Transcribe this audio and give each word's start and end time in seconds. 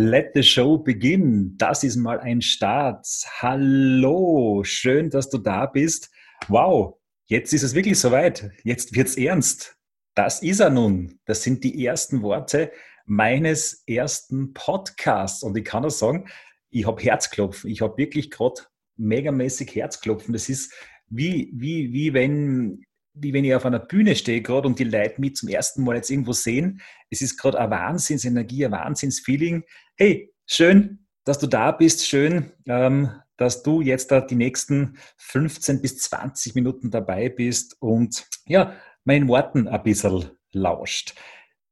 Let 0.00 0.30
the 0.34 0.44
show 0.44 0.78
begin. 0.78 1.56
Das 1.56 1.82
ist 1.82 1.96
mal 1.96 2.20
ein 2.20 2.40
Start. 2.40 3.04
Hallo, 3.40 4.62
schön, 4.62 5.10
dass 5.10 5.28
du 5.28 5.38
da 5.38 5.66
bist. 5.66 6.08
Wow, 6.46 6.98
Jetzt 7.26 7.52
ist 7.52 7.64
es 7.64 7.74
wirklich 7.74 7.98
soweit. 7.98 8.52
Jetzt 8.62 8.94
wird's 8.94 9.16
ernst. 9.16 9.76
Das 10.14 10.40
ist 10.40 10.60
er 10.60 10.70
nun. 10.70 11.18
Das 11.24 11.42
sind 11.42 11.64
die 11.64 11.84
ersten 11.84 12.22
Worte 12.22 12.70
meines 13.06 13.82
ersten 13.88 14.54
Podcasts. 14.54 15.42
Und 15.42 15.56
ich 15.56 15.64
kann 15.64 15.82
nur 15.82 15.90
sagen, 15.90 16.28
ich 16.70 16.86
habe 16.86 17.02
Herzklopfen. 17.02 17.68
Ich 17.68 17.82
habe 17.82 17.98
wirklich 17.98 18.30
gerade 18.30 18.62
megamäßig 18.96 19.74
Herzklopfen. 19.74 20.32
Das 20.32 20.48
ist 20.48 20.72
wie, 21.08 21.50
wie, 21.54 21.92
wie 21.92 22.14
wenn 22.14 22.84
wie 23.20 23.32
wenn 23.32 23.44
ich 23.44 23.54
auf 23.54 23.66
einer 23.66 23.80
Bühne 23.80 24.14
stehe 24.14 24.42
gerade 24.42 24.68
und 24.68 24.78
die 24.78 24.84
Leute 24.84 25.20
mich 25.20 25.34
zum 25.34 25.48
ersten 25.48 25.82
Mal 25.82 25.96
jetzt 25.96 26.08
irgendwo 26.10 26.32
sehen. 26.32 26.80
Es 27.10 27.20
ist 27.20 27.36
gerade 27.36 27.58
eine 27.58 27.70
Wahnsinnsenergie, 27.70 28.64
ein 28.64 28.72
Wahnsinnsfeeling. 28.72 29.64
Hey, 30.00 30.32
schön, 30.46 31.00
dass 31.24 31.40
du 31.40 31.48
da 31.48 31.72
bist. 31.72 32.06
Schön, 32.06 32.52
ähm, 32.66 33.10
dass 33.36 33.64
du 33.64 33.80
jetzt 33.80 34.12
da 34.12 34.20
die 34.20 34.36
nächsten 34.36 34.96
15 35.16 35.82
bis 35.82 35.98
20 35.98 36.54
Minuten 36.54 36.92
dabei 36.92 37.28
bist 37.28 37.74
und 37.82 38.28
ja, 38.46 38.76
meinen 39.02 39.26
Worten 39.26 39.66
ein 39.66 39.82
bisschen 39.82 40.30
lauscht. 40.52 41.16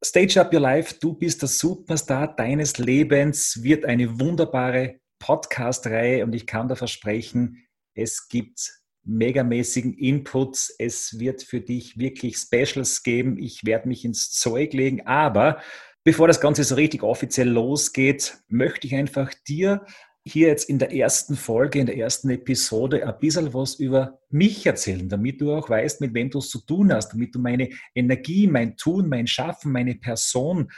Stage 0.05 0.41
Up 0.41 0.53
Your 0.53 0.59
Life, 0.59 0.97
du 1.01 1.15
bist 1.15 1.43
der 1.43 1.49
Superstar 1.49 2.35
deines 2.35 2.79
Lebens, 2.79 3.63
wird 3.63 3.85
eine 3.85 4.19
wunderbare 4.19 4.99
Podcast-Reihe 5.21 6.25
und 6.25 6.35
ich 6.35 6.49
kann 6.49 6.67
dir 6.67 6.75
versprechen, 6.75 7.65
es 7.95 8.27
gibt 8.27 8.83
megamäßigen 9.05 9.95
Inputs. 9.95 10.75
Es 10.81 11.21
wird 11.21 11.45
für 11.45 11.61
dich 11.61 11.97
wirklich 11.97 12.39
Specials 12.39 13.05
geben. 13.05 13.39
Ich 13.39 13.65
werde 13.65 13.87
mich 13.87 14.05
ins 14.05 14.33
Zeug 14.33 14.73
legen. 14.73 15.07
Aber 15.07 15.61
bevor 16.07 16.29
das 16.29 16.41
Ganze 16.41 16.63
so 16.63 16.77
richtig 16.77 17.03
offiziell 17.03 17.49
losgeht, 17.49 18.39
möchte 18.47 18.87
ich 18.87 18.95
einfach 18.95 19.35
dir 19.49 19.85
hier 20.25 20.47
jetzt 20.47 20.71
in 20.71 20.79
der 20.79 20.93
ersten 20.93 21.35
Folge, 21.35 21.81
in 21.81 21.87
der 21.87 21.97
ersten 21.97 22.31
Episode 22.31 23.05
ein 23.05 23.19
bisschen 23.19 23.53
was 23.53 23.75
über 23.75 24.21
mich 24.31 24.65
erzählen, 24.65 25.09
damit 25.09 25.41
du 25.41 25.53
auch 25.53 25.69
weißt, 25.69 26.01
mit 26.01 26.15
wem 26.15 26.31
du 26.31 26.39
es 26.39 26.49
zu 26.49 26.61
tun 26.65 26.93
hast, 26.93 27.09
damit 27.09 27.35
du 27.35 27.41
meine 27.41 27.71
Energie, 27.93 28.47
mein 28.47 28.77
Tun, 28.77 29.09
mein 29.09 29.27
Schaffen, 29.27 29.73
meine 29.73 29.97
Person 29.97 30.71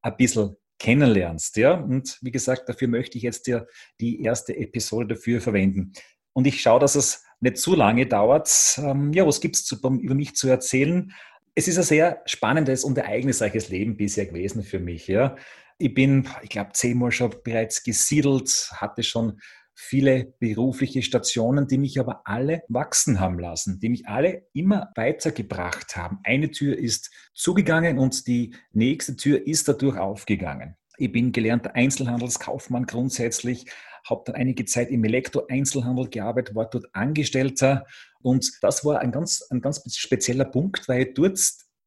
ein 0.00 0.16
bisschen 0.16 0.56
kennenlernst. 0.78 1.58
Ja? 1.58 1.74
Und 1.74 2.16
wie 2.22 2.30
gesagt, 2.30 2.66
dafür 2.66 2.88
möchte 2.88 3.18
ich 3.18 3.24
jetzt 3.24 3.46
dir 3.46 3.66
die 4.00 4.22
erste 4.22 4.56
Episode 4.56 5.14
dafür 5.14 5.42
verwenden. 5.42 5.92
Und 6.32 6.46
ich 6.46 6.62
schaue, 6.62 6.80
dass 6.80 6.94
es 6.94 7.22
nicht 7.40 7.58
zu 7.58 7.74
lange 7.74 8.06
dauert. 8.06 8.78
Ähm, 8.78 9.12
ja, 9.12 9.26
was 9.26 9.42
gibt 9.42 9.56
es 9.56 9.70
über 9.72 9.90
mich 9.90 10.36
zu 10.36 10.48
erzählen? 10.48 11.12
Es 11.54 11.68
ist 11.68 11.78
ein 11.78 11.84
sehr 11.84 12.22
spannendes 12.26 12.84
und 12.84 12.96
ereignisreiches 12.96 13.68
Leben 13.68 13.96
bisher 13.96 14.26
gewesen 14.26 14.62
für 14.62 14.78
mich. 14.78 15.08
Ja? 15.08 15.36
Ich 15.78 15.94
bin, 15.94 16.28
ich 16.42 16.50
glaube, 16.50 16.70
zehnmal 16.72 17.10
schon 17.10 17.34
bereits 17.42 17.82
gesiedelt, 17.82 18.70
hatte 18.76 19.02
schon 19.02 19.40
viele 19.74 20.34
berufliche 20.38 21.02
Stationen, 21.02 21.66
die 21.66 21.78
mich 21.78 21.98
aber 21.98 22.22
alle 22.24 22.62
wachsen 22.68 23.18
haben 23.18 23.38
lassen, 23.38 23.80
die 23.80 23.88
mich 23.88 24.06
alle 24.06 24.46
immer 24.52 24.90
weitergebracht 24.94 25.96
haben. 25.96 26.18
Eine 26.22 26.50
Tür 26.50 26.76
ist 26.76 27.10
zugegangen 27.32 27.98
und 27.98 28.26
die 28.26 28.54
nächste 28.72 29.16
Tür 29.16 29.46
ist 29.46 29.68
dadurch 29.68 29.96
aufgegangen. 29.96 30.76
Ich 30.98 31.10
bin 31.10 31.32
gelernter 31.32 31.74
Einzelhandelskaufmann 31.74 32.84
grundsätzlich, 32.84 33.64
habe 34.08 34.22
dann 34.26 34.34
einige 34.34 34.64
Zeit 34.64 34.90
im 34.90 35.04
Elektro-Einzelhandel 35.04 36.08
gearbeitet, 36.08 36.54
war 36.54 36.68
dort 36.68 36.86
Angestellter 36.94 37.86
und 38.22 38.50
das 38.62 38.84
war 38.84 39.00
ein 39.00 39.12
ganz, 39.12 39.42
ein 39.50 39.60
ganz 39.60 39.82
spezieller 39.96 40.44
Punkt, 40.44 40.88
weil 40.88 41.12
dort 41.12 41.38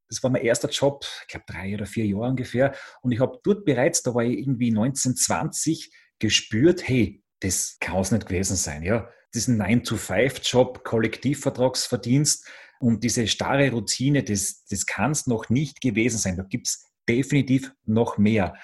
das 0.10 0.22
war 0.22 0.30
mein 0.30 0.44
erster 0.44 0.70
Job, 0.70 1.06
ich 1.22 1.28
glaube 1.28 1.46
drei 1.48 1.74
oder 1.74 1.86
vier 1.88 2.06
Jahre 2.06 2.30
ungefähr. 2.30 2.76
Und 3.02 3.14
ich 3.14 3.20
habe 3.20 3.40
dort 3.44 3.66
bereits, 3.66 4.04
da 4.04 4.14
war 4.14 4.24
ich 4.24 4.38
irgendwie 4.38 4.70
1920, 4.70 5.92
gespürt, 6.20 6.88
hey, 6.88 7.24
das 7.40 7.78
kann 7.80 8.00
es 8.00 8.12
nicht 8.12 8.28
gewesen 8.28 8.56
sein. 8.56 8.84
Ja, 8.84 9.10
diesen 9.34 9.62
9-to-5-Job, 9.62 10.84
Kollektivvertragsverdienst 10.84 12.48
und 12.80 13.04
diese 13.04 13.28
starre 13.28 13.72
Routine, 13.72 14.24
das, 14.24 14.66
das 14.70 14.86
kann 14.86 15.12
es 15.12 15.28
noch 15.28 15.50
nicht 15.50 15.82
gewesen 15.82 16.18
sein. 16.18 16.38
Da 16.38 16.44
gibt 16.44 16.68
es 16.68 16.86
definitiv 17.10 17.74
noch 17.86 18.18
mehr. 18.18 18.56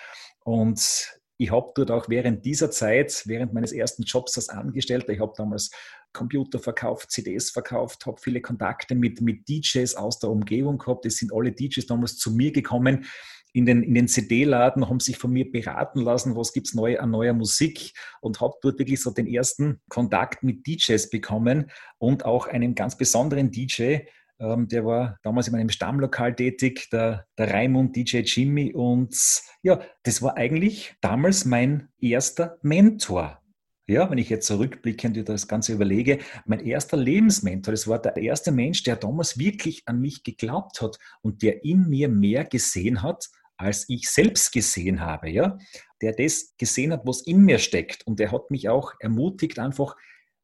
Und 0.43 1.18
ich 1.39 1.51
habe 1.51 1.71
dort 1.73 1.89
auch 1.89 2.09
während 2.09 2.45
dieser 2.45 2.69
Zeit, 2.69 3.23
während 3.25 3.53
meines 3.53 3.71
ersten 3.71 4.03
Jobs 4.03 4.35
als 4.35 4.49
Angestellter, 4.49 5.13
ich 5.13 5.21
habe 5.21 5.31
damals 5.37 5.71
Computer 6.11 6.59
verkauft, 6.59 7.11
CDs 7.11 7.49
verkauft, 7.49 8.05
habe 8.05 8.19
viele 8.19 8.41
Kontakte 8.41 8.93
mit, 8.93 9.21
mit 9.21 9.47
DJs 9.47 9.95
aus 9.95 10.19
der 10.19 10.31
Umgebung 10.31 10.77
gehabt. 10.77 11.05
Es 11.05 11.17
sind 11.17 11.31
alle 11.33 11.53
DJs 11.53 11.85
damals 11.85 12.17
zu 12.17 12.31
mir 12.31 12.51
gekommen 12.51 13.05
in 13.53 13.65
den, 13.65 13.83
in 13.83 13.93
den 13.93 14.09
CD-Laden, 14.09 14.89
haben 14.89 14.99
sich 14.99 15.17
von 15.17 15.31
mir 15.31 15.49
beraten 15.49 16.01
lassen, 16.01 16.35
was 16.35 16.51
gibt 16.51 16.67
es 16.67 16.73
neu 16.73 16.99
an 16.99 17.09
neuer 17.09 17.33
Musik 17.33 17.93
und 18.19 18.41
habe 18.41 18.55
dort 18.61 18.77
wirklich 18.77 19.01
so 19.01 19.11
den 19.11 19.25
ersten 19.25 19.79
Kontakt 19.87 20.43
mit 20.43 20.67
DJs 20.67 21.09
bekommen 21.09 21.71
und 21.97 22.25
auch 22.25 22.47
einen 22.47 22.75
ganz 22.75 22.97
besonderen 22.97 23.49
DJ, 23.49 23.99
der 24.39 24.85
war 24.85 25.17
damals 25.21 25.47
in 25.47 25.53
meinem 25.53 25.69
Stammlokal 25.69 26.33
tätig, 26.33 26.89
der, 26.91 27.25
der 27.37 27.53
Raimund 27.53 27.95
DJ 27.95 28.19
Jimmy. 28.19 28.73
Und 28.73 29.15
ja, 29.61 29.81
das 30.03 30.21
war 30.21 30.37
eigentlich 30.37 30.95
damals 31.01 31.45
mein 31.45 31.89
erster 31.99 32.57
Mentor. 32.61 33.41
Ja, 33.87 34.09
wenn 34.09 34.19
ich 34.19 34.29
jetzt 34.29 34.45
zurückblickend 34.45 35.27
das 35.27 35.47
Ganze 35.47 35.73
überlege, 35.73 36.19
mein 36.45 36.59
erster 36.59 36.95
Lebensmentor, 36.95 37.73
das 37.73 37.87
war 37.87 37.99
der 37.99 38.15
erste 38.17 38.51
Mensch, 38.51 38.83
der 38.83 38.95
damals 38.95 39.39
wirklich 39.39 39.81
an 39.87 39.99
mich 39.99 40.23
geglaubt 40.23 40.79
hat 40.81 40.99
und 41.21 41.41
der 41.41 41.65
in 41.65 41.89
mir 41.89 42.07
mehr 42.07 42.45
gesehen 42.45 43.01
hat, 43.01 43.27
als 43.57 43.89
ich 43.89 44.09
selbst 44.09 44.53
gesehen 44.53 45.01
habe, 45.01 45.29
ja, 45.29 45.57
der 46.01 46.13
das 46.13 46.55
gesehen 46.57 46.93
hat, 46.93 47.05
was 47.05 47.21
in 47.21 47.43
mir 47.43 47.59
steckt. 47.59 48.07
Und 48.07 48.19
der 48.19 48.31
hat 48.31 48.51
mich 48.51 48.69
auch 48.69 48.93
ermutigt, 48.99 49.59
einfach 49.59 49.97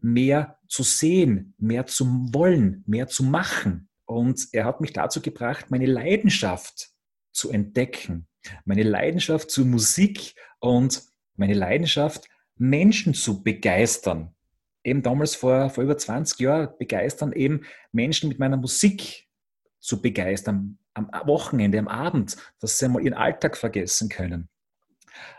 mehr 0.06 0.60
zu 0.68 0.84
sehen, 0.84 1.56
mehr 1.58 1.88
zu 1.88 2.06
wollen, 2.32 2.84
mehr 2.86 3.08
zu 3.08 3.24
machen. 3.24 3.90
Und 4.06 4.48
er 4.52 4.66
hat 4.66 4.80
mich 4.80 4.94
dazu 4.94 5.20
gebracht, 5.20 5.72
meine 5.72 5.88
Leidenschaft 5.88 6.92
zu 7.32 7.50
entdecken, 7.50 8.28
meine 8.66 8.84
Leidenschaft 8.84 9.50
zur 9.50 9.66
Musik 9.66 10.36
und 10.60 11.02
meine 11.36 11.56
Leidenschaft 11.56 12.30
Menschen 12.56 13.16
zu 13.16 13.44
begeistern. 13.44 14.36
Eben 14.84 15.02
damals 15.02 15.36
vor, 15.36 15.72
vor 15.72 15.84
über 15.84 15.98
20 15.98 16.40
Jahren 16.40 16.70
begeistern, 16.78 17.34
eben 17.34 17.62
Menschen 17.92 18.30
mit 18.30 18.38
meiner 18.38 18.58
Musik 18.58 19.28
zu 19.80 20.02
begeistern, 20.02 20.78
am 20.94 21.10
Wochenende, 21.26 21.80
am 21.80 21.88
Abend, 21.88 22.38
dass 22.60 22.78
sie 22.78 22.86
einmal 22.86 23.04
ihren 23.04 23.16
Alltag 23.16 23.58
vergessen 23.58 24.08
können. 24.08 24.50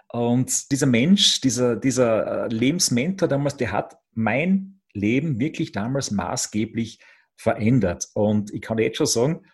Und 0.09 0.71
dieser 0.73 0.87
Mensch, 0.87 1.41
dieser, 1.41 1.77
dieser 1.77 2.45
äh, 2.45 2.49
Lebensmentor 2.49 3.29
damals, 3.29 3.57
der 3.57 3.73
hat 3.73 3.97
mein 4.17 4.81
Leben 4.93 5.39
wirklich 5.39 5.73
damals 5.73 6.11
maßgeblich 6.11 7.01
verändert. 7.37 8.09
Und 8.15 8.53
ich 8.53 8.63
kann 8.63 8.79
jetzt 8.79 8.97
schon 8.97 9.07
sagen, 9.07 9.47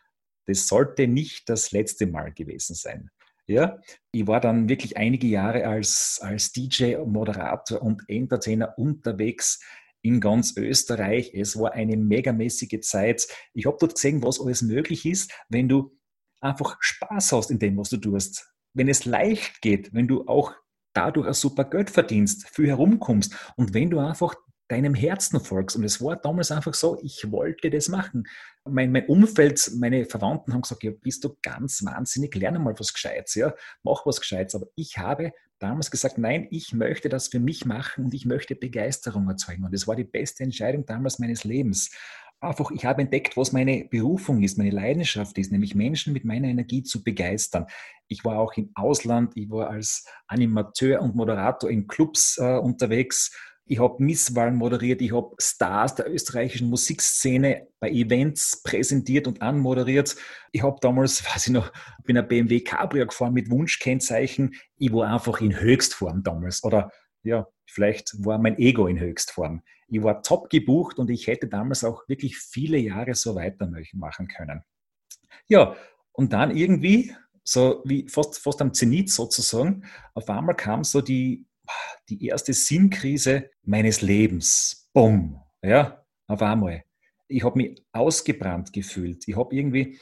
das 0.46 0.68
sollte 0.68 1.06
nicht 1.06 1.48
das 1.48 1.72
letzte 1.72 2.06
Mal 2.06 2.32
gewesen 2.32 2.74
sein. 2.74 3.10
Ja, 3.46 3.80
ich 4.12 4.26
war 4.26 4.40
dann 4.40 4.68
wirklich 4.68 4.96
einige 4.96 5.26
Jahre 5.26 5.66
als, 5.66 6.20
als 6.22 6.52
DJ, 6.52 6.96
Moderator 7.04 7.82
und 7.82 8.02
Entertainer 8.08 8.78
unterwegs 8.78 9.60
in 10.00 10.20
ganz 10.20 10.56
Österreich. 10.56 11.32
Es 11.34 11.58
war 11.58 11.72
eine 11.72 11.96
megamäßige 11.96 12.80
Zeit. 12.80 13.26
Ich 13.52 13.66
habe 13.66 13.76
dort 13.80 13.94
gesehen, 13.94 14.22
was 14.22 14.40
alles 14.40 14.62
möglich 14.62 15.06
ist, 15.06 15.32
wenn 15.48 15.68
du 15.68 15.96
einfach 16.40 16.76
Spaß 16.80 17.32
hast 17.32 17.50
in 17.50 17.58
dem, 17.58 17.76
was 17.76 17.88
du 17.88 17.96
tust. 17.96 18.48
Wenn 18.74 18.88
es 18.88 19.04
leicht 19.04 19.60
geht, 19.60 19.92
wenn 19.92 20.08
du 20.08 20.26
auch 20.26 20.54
dadurch 20.92 21.26
ein 21.26 21.34
super 21.34 21.64
Geld 21.64 21.90
verdienst, 21.90 22.48
viel 22.48 22.68
herumkommst 22.68 23.34
und 23.56 23.74
wenn 23.74 23.90
du 23.90 23.98
einfach 23.98 24.34
deinem 24.72 24.94
Herzen 24.94 25.38
folgst. 25.38 25.76
Und 25.76 25.84
es 25.84 26.00
war 26.00 26.16
damals 26.16 26.50
einfach 26.50 26.72
so, 26.72 26.98
ich 27.02 27.30
wollte 27.30 27.68
das 27.68 27.88
machen. 27.88 28.24
mein, 28.64 28.90
mein 28.90 29.06
Umfeld, 29.06 29.70
meine 29.76 30.06
Verwandten 30.06 30.54
haben 30.54 30.62
gesagt, 30.62 30.82
ja, 30.82 30.90
bist 30.90 31.24
du 31.24 31.36
ganz 31.42 31.84
wahnsinnig, 31.84 32.34
lerne 32.34 32.58
mal 32.58 32.74
was 32.78 32.94
Gescheites, 32.94 33.34
ja, 33.34 33.54
mach 33.82 34.06
was 34.06 34.20
Gescheites. 34.20 34.54
Aber 34.54 34.66
ich 34.74 34.96
habe 34.96 35.32
damals 35.58 35.90
gesagt, 35.90 36.16
nein, 36.16 36.48
ich 36.50 36.72
möchte 36.72 37.10
das 37.10 37.28
für 37.28 37.38
mich 37.38 37.66
machen 37.66 38.06
und 38.06 38.14
ich 38.14 38.24
möchte 38.24 38.56
Begeisterung 38.56 39.28
erzeugen. 39.28 39.64
Und 39.64 39.74
das 39.74 39.86
war 39.86 39.94
die 39.94 40.04
beste 40.04 40.42
Entscheidung 40.42 40.86
damals 40.86 41.18
meines 41.18 41.44
Lebens. 41.44 41.90
Einfach, 42.40 42.70
ich 42.72 42.84
habe 42.86 43.02
entdeckt, 43.02 43.36
was 43.36 43.52
meine 43.52 43.84
Berufung 43.84 44.42
ist, 44.42 44.58
meine 44.58 44.70
Leidenschaft 44.70 45.36
ist, 45.38 45.52
nämlich 45.52 45.74
Menschen 45.74 46.12
mit 46.12 46.24
meiner 46.24 46.48
Energie 46.48 46.82
zu 46.82 47.04
begeistern. 47.04 47.66
Ich 48.08 48.24
war 48.24 48.38
auch 48.38 48.54
im 48.54 48.70
Ausland, 48.74 49.32
ich 49.36 49.48
war 49.50 49.70
als 49.70 50.06
Animateur 50.26 51.02
und 51.02 51.14
Moderator 51.14 51.70
in 51.70 51.86
Clubs 51.86 52.38
äh, 52.38 52.56
unterwegs 52.56 53.30
ich 53.64 53.78
habe 53.78 54.02
Misswahlen 54.02 54.56
moderiert, 54.56 55.00
ich 55.00 55.12
habe 55.12 55.34
Stars 55.40 55.94
der 55.94 56.10
österreichischen 56.10 56.68
Musikszene 56.68 57.68
bei 57.80 57.90
Events 57.90 58.62
präsentiert 58.62 59.26
und 59.26 59.40
anmoderiert. 59.40 60.16
Ich 60.50 60.62
habe 60.62 60.76
damals, 60.80 61.24
weiß 61.34 61.46
ich 61.46 61.52
noch, 61.52 61.72
bin 62.04 62.18
ein 62.18 62.26
BMW 62.26 62.60
Cabrio 62.60 63.06
gefahren 63.06 63.32
mit 63.32 63.50
Wunschkennzeichen. 63.50 64.54
Ich 64.76 64.92
war 64.92 65.12
einfach 65.12 65.40
in 65.40 65.58
Höchstform 65.58 66.22
damals. 66.22 66.64
Oder 66.64 66.90
ja, 67.22 67.46
vielleicht 67.66 68.12
war 68.24 68.38
mein 68.38 68.58
Ego 68.58 68.86
in 68.88 68.98
Höchstform. 68.98 69.62
Ich 69.88 70.02
war 70.02 70.22
top 70.22 70.50
gebucht 70.50 70.98
und 70.98 71.10
ich 71.10 71.26
hätte 71.26 71.48
damals 71.48 71.84
auch 71.84 72.08
wirklich 72.08 72.38
viele 72.38 72.78
Jahre 72.78 73.14
so 73.14 73.34
weitermachen 73.34 74.28
können. 74.28 74.62
Ja, 75.48 75.76
und 76.12 76.32
dann 76.32 76.56
irgendwie, 76.56 77.14
so 77.44 77.82
wie 77.84 78.08
fast, 78.08 78.38
fast 78.38 78.60
am 78.62 78.74
Zenit 78.74 79.10
sozusagen, 79.10 79.84
auf 80.14 80.28
einmal 80.28 80.56
kam 80.56 80.84
so 80.84 81.00
die 81.00 81.46
die 82.08 82.26
erste 82.26 82.52
Sinnkrise 82.52 83.50
meines 83.62 84.02
Lebens. 84.02 84.88
Bumm. 84.92 85.40
Ja, 85.62 86.04
auf 86.26 86.42
einmal. 86.42 86.84
Ich 87.28 87.44
habe 87.44 87.56
mich 87.56 87.84
ausgebrannt 87.92 88.72
gefühlt. 88.72 89.26
Ich 89.26 89.36
habe 89.36 89.54
irgendwie 89.54 89.98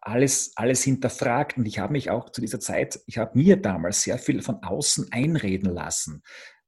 alles, 0.00 0.52
alles 0.56 0.82
hinterfragt 0.82 1.58
und 1.58 1.66
ich 1.66 1.78
habe 1.78 1.92
mich 1.92 2.10
auch 2.10 2.30
zu 2.30 2.40
dieser 2.40 2.60
Zeit, 2.60 3.00
ich 3.06 3.18
habe 3.18 3.36
mir 3.38 3.56
damals 3.56 4.02
sehr 4.02 4.18
viel 4.18 4.42
von 4.42 4.62
außen 4.62 5.12
einreden 5.12 5.72
lassen, 5.72 6.22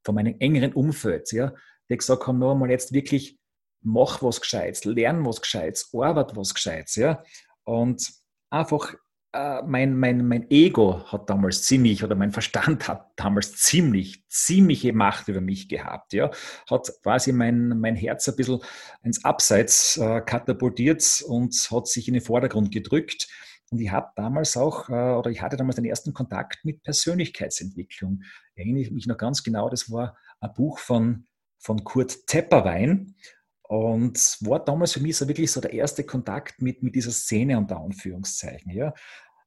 von 0.04 0.14
meinem 0.14 0.36
engeren 0.38 0.72
Umfeld, 0.72 1.32
ja, 1.32 1.54
die 1.88 1.96
gesagt 1.96 2.26
haben, 2.26 2.38
noch 2.38 2.52
einmal 2.52 2.70
jetzt 2.70 2.92
wirklich, 2.92 3.38
mach 3.82 4.22
was 4.22 4.40
Gescheites, 4.40 4.84
lern 4.84 5.24
was 5.24 5.40
Gescheites, 5.40 5.90
arbeit 5.94 6.36
was 6.36 6.54
Gescheites, 6.54 6.96
ja, 6.96 7.22
und 7.64 8.12
einfach 8.50 8.94
äh, 9.32 9.62
mein, 9.62 9.96
mein, 9.96 10.26
mein 10.26 10.50
Ego 10.50 11.04
hat 11.06 11.30
damals 11.30 11.62
ziemlich, 11.62 12.02
oder 12.02 12.14
mein 12.14 12.32
Verstand 12.32 12.88
hat 12.88 13.12
damals 13.16 13.56
ziemlich, 13.56 14.24
ziemliche 14.28 14.92
Macht 14.92 15.28
über 15.28 15.40
mich 15.40 15.68
gehabt. 15.68 16.12
Ja? 16.12 16.30
Hat 16.68 16.90
quasi 17.02 17.32
mein, 17.32 17.80
mein 17.80 17.96
Herz 17.96 18.28
ein 18.28 18.36
bisschen 18.36 18.60
ins 19.02 19.24
Abseits 19.24 19.96
äh, 19.96 20.20
katapultiert 20.20 21.22
und 21.26 21.54
hat 21.70 21.86
sich 21.86 22.08
in 22.08 22.14
den 22.14 22.22
Vordergrund 22.22 22.72
gedrückt. 22.72 23.28
Und 23.70 23.80
ich 23.80 23.90
habe 23.90 24.10
damals 24.16 24.56
auch, 24.56 24.88
äh, 24.88 24.92
oder 24.92 25.30
ich 25.30 25.42
hatte 25.42 25.56
damals 25.56 25.76
den 25.76 25.84
ersten 25.84 26.12
Kontakt 26.12 26.64
mit 26.64 26.82
Persönlichkeitsentwicklung. 26.82 28.22
Erinnere 28.56 28.82
ich 28.82 28.90
mich 28.90 29.06
noch 29.06 29.16
ganz 29.16 29.44
genau, 29.44 29.68
das 29.68 29.90
war 29.90 30.16
ein 30.40 30.52
Buch 30.54 30.78
von, 30.78 31.26
von 31.58 31.84
Kurt 31.84 32.26
Tepperwein. 32.26 33.14
Und 33.70 34.38
war 34.40 34.64
damals 34.64 34.94
für 34.94 35.00
mich 35.00 35.16
so 35.16 35.28
wirklich 35.28 35.52
so 35.52 35.60
der 35.60 35.72
erste 35.72 36.02
Kontakt 36.02 36.60
mit, 36.60 36.82
mit 36.82 36.96
dieser 36.96 37.12
Szene 37.12 37.56
unter 37.56 37.76
Anführungszeichen. 37.76 38.72
Ja. 38.72 38.92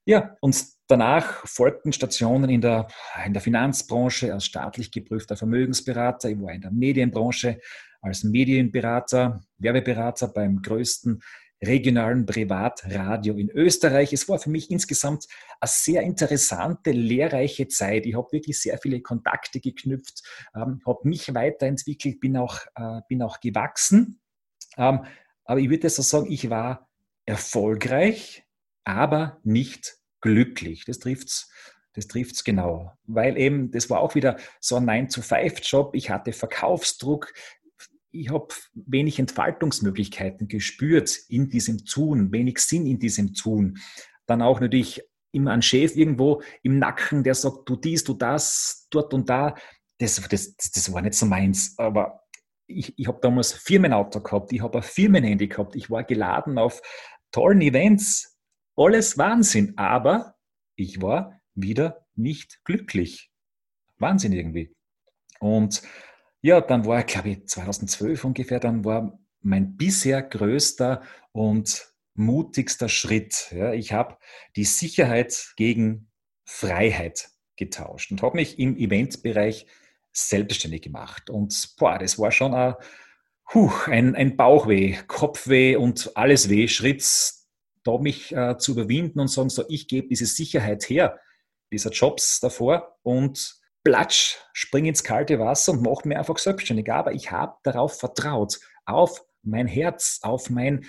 ja, 0.06 0.38
und 0.40 0.66
danach 0.88 1.46
folgten 1.46 1.92
Stationen 1.92 2.50
in 2.50 2.62
der, 2.62 2.88
in 3.26 3.34
der 3.34 3.42
Finanzbranche 3.42 4.34
als 4.34 4.46
staatlich 4.46 4.92
geprüfter 4.92 5.36
Vermögensberater. 5.36 6.30
Ich 6.30 6.40
war 6.42 6.54
in 6.54 6.62
der 6.62 6.72
Medienbranche 6.72 7.60
als 8.00 8.24
Medienberater, 8.24 9.42
Werbeberater 9.58 10.30
beim 10.30 10.62
größten 10.62 11.22
regionalen 11.64 12.26
Privatradio 12.26 13.36
in 13.36 13.50
Österreich. 13.50 14.14
Es 14.14 14.28
war 14.30 14.40
für 14.40 14.50
mich 14.50 14.70
insgesamt 14.70 15.28
eine 15.60 15.70
sehr 15.70 16.02
interessante, 16.04 16.92
lehrreiche 16.92 17.68
Zeit. 17.68 18.06
Ich 18.06 18.16
habe 18.16 18.32
wirklich 18.32 18.60
sehr 18.60 18.78
viele 18.78 19.02
Kontakte 19.02 19.60
geknüpft, 19.60 20.24
ähm, 20.56 20.82
habe 20.86 21.08
mich 21.08 21.34
weiterentwickelt, 21.34 22.20
bin 22.20 22.38
auch, 22.38 22.60
äh, 22.76 23.02
bin 23.08 23.22
auch 23.22 23.40
gewachsen. 23.40 24.22
Ähm, 24.78 25.06
aber 25.46 25.60
ich 25.60 25.70
würde 25.70 25.90
so 25.90 26.02
sagen, 26.02 26.32
ich 26.32 26.50
war 26.50 26.90
erfolgreich, 27.26 28.44
aber 28.84 29.40
nicht 29.44 29.98
glücklich. 30.22 30.86
Das 30.86 31.00
trifft's. 31.00 31.50
Das 31.96 32.08
trifft 32.08 32.34
es 32.34 32.44
genau, 32.44 32.92
weil 33.04 33.38
eben, 33.38 33.70
das 33.70 33.88
war 33.92 34.00
auch 34.00 34.16
wieder 34.16 34.38
so 34.60 34.78
ein 34.78 34.86
9-to-5-Job. 34.86 35.94
Ich 35.94 36.10
hatte 36.10 36.34
Verkaufsdruck, 36.34 37.32
ich 38.14 38.30
habe 38.30 38.54
wenig 38.74 39.20
Entfaltungsmöglichkeiten 39.20 40.48
gespürt 40.48 41.18
in 41.30 41.50
diesem 41.50 41.84
Tun, 41.84 42.32
wenig 42.32 42.60
Sinn 42.60 42.86
in 42.86 43.00
diesem 43.00 43.34
Tun. 43.34 43.80
Dann 44.28 44.42
auch 44.42 44.62
natürlich 44.62 45.02
immer 45.32 45.52
ein 45.52 45.64
Chef 45.64 45.96
irgendwo 45.96 46.44
im 46.62 46.78
Nacken, 46.78 47.24
der 47.24 47.34
sagt, 47.34 47.68
du 47.68 47.76
dies, 47.76 48.04
du 48.04 48.14
das, 48.14 48.88
dort 48.92 49.14
und 49.14 49.30
da. 49.30 49.56
Das, 49.98 50.22
das, 50.30 50.56
das 50.56 50.94
war 50.94 51.02
nicht 51.02 51.16
so 51.16 51.26
meins. 51.26 51.74
Aber 51.80 52.22
ich, 52.68 52.98
ich 52.98 53.08
habe 53.08 53.20
damals 53.20 53.52
Firmenauto 53.52 54.22
gehabt, 54.22 54.54
ich 54.54 54.62
habe 54.62 54.78
ein 54.78 54.84
Firmenhandy 54.84 55.48
gehabt, 55.48 55.76
ich 55.76 55.90
war 55.90 56.04
geladen 56.04 56.60
auf 56.60 56.82
tollen 57.32 57.62
Events. 57.62 58.38
Alles 58.76 59.18
Wahnsinn. 59.18 59.74
Aber 59.76 60.36
ich 60.76 61.02
war 61.02 61.42
wieder 61.56 62.06
nicht 62.16 62.64
glücklich. 62.64 63.32
Wahnsinn 63.98 64.34
irgendwie. 64.34 64.76
Und 65.40 65.82
ja, 66.44 66.60
dann 66.60 66.86
war, 66.86 67.04
glaube 67.04 67.30
ich, 67.30 67.48
2012 67.48 68.26
ungefähr, 68.26 68.60
dann 68.60 68.84
war 68.84 69.18
mein 69.40 69.78
bisher 69.78 70.22
größter 70.22 71.02
und 71.32 71.88
mutigster 72.16 72.90
Schritt. 72.90 73.48
Ja, 73.52 73.72
ich 73.72 73.94
habe 73.94 74.18
die 74.58 74.66
Sicherheit 74.66 75.54
gegen 75.56 76.12
Freiheit 76.44 77.30
getauscht 77.56 78.12
und 78.12 78.22
habe 78.22 78.36
mich 78.36 78.60
im 78.60 78.76
Eventbereich 78.76 79.68
selbstständig 80.12 80.82
gemacht. 80.82 81.30
Und 81.30 81.76
boah, 81.78 81.98
das 81.98 82.20
war 82.20 82.32
schon 82.32 82.54
ein, 82.54 82.76
huh, 83.54 83.72
ein, 83.86 84.14
ein 84.14 84.36
Bauchweh, 84.36 84.98
Kopfweh 85.08 85.78
und 85.78 86.12
alles 86.16 86.50
weh, 86.50 86.68
Schritt, 86.68 87.06
da 87.86 87.98
mich 88.00 88.36
äh, 88.36 88.58
zu 88.58 88.74
überwinden 88.74 89.22
und 89.22 89.30
sagen, 89.30 89.50
so, 89.50 89.64
ich 89.70 89.88
gebe 89.88 90.10
diese 90.10 90.26
Sicherheit 90.26 90.90
her, 90.90 91.20
dieser 91.72 91.92
Jobs 91.92 92.42
davor 92.42 93.00
und 93.02 93.63
platsch, 93.84 94.38
spring 94.54 94.86
ins 94.86 95.04
kalte 95.04 95.40
Wasser 95.40 95.74
und 95.74 95.82
mach 95.82 96.04
mir 96.04 96.18
einfach 96.18 96.38
selbstständig. 96.38 96.92
Aber 96.92 97.14
ich 97.14 97.32
habe 97.32 97.56
darauf 97.64 98.00
vertraut, 98.00 98.60
auf 98.86 99.26
mein 99.44 99.68
Herz, 99.68 100.20
auf 100.24 100.50
mein, 100.50 100.86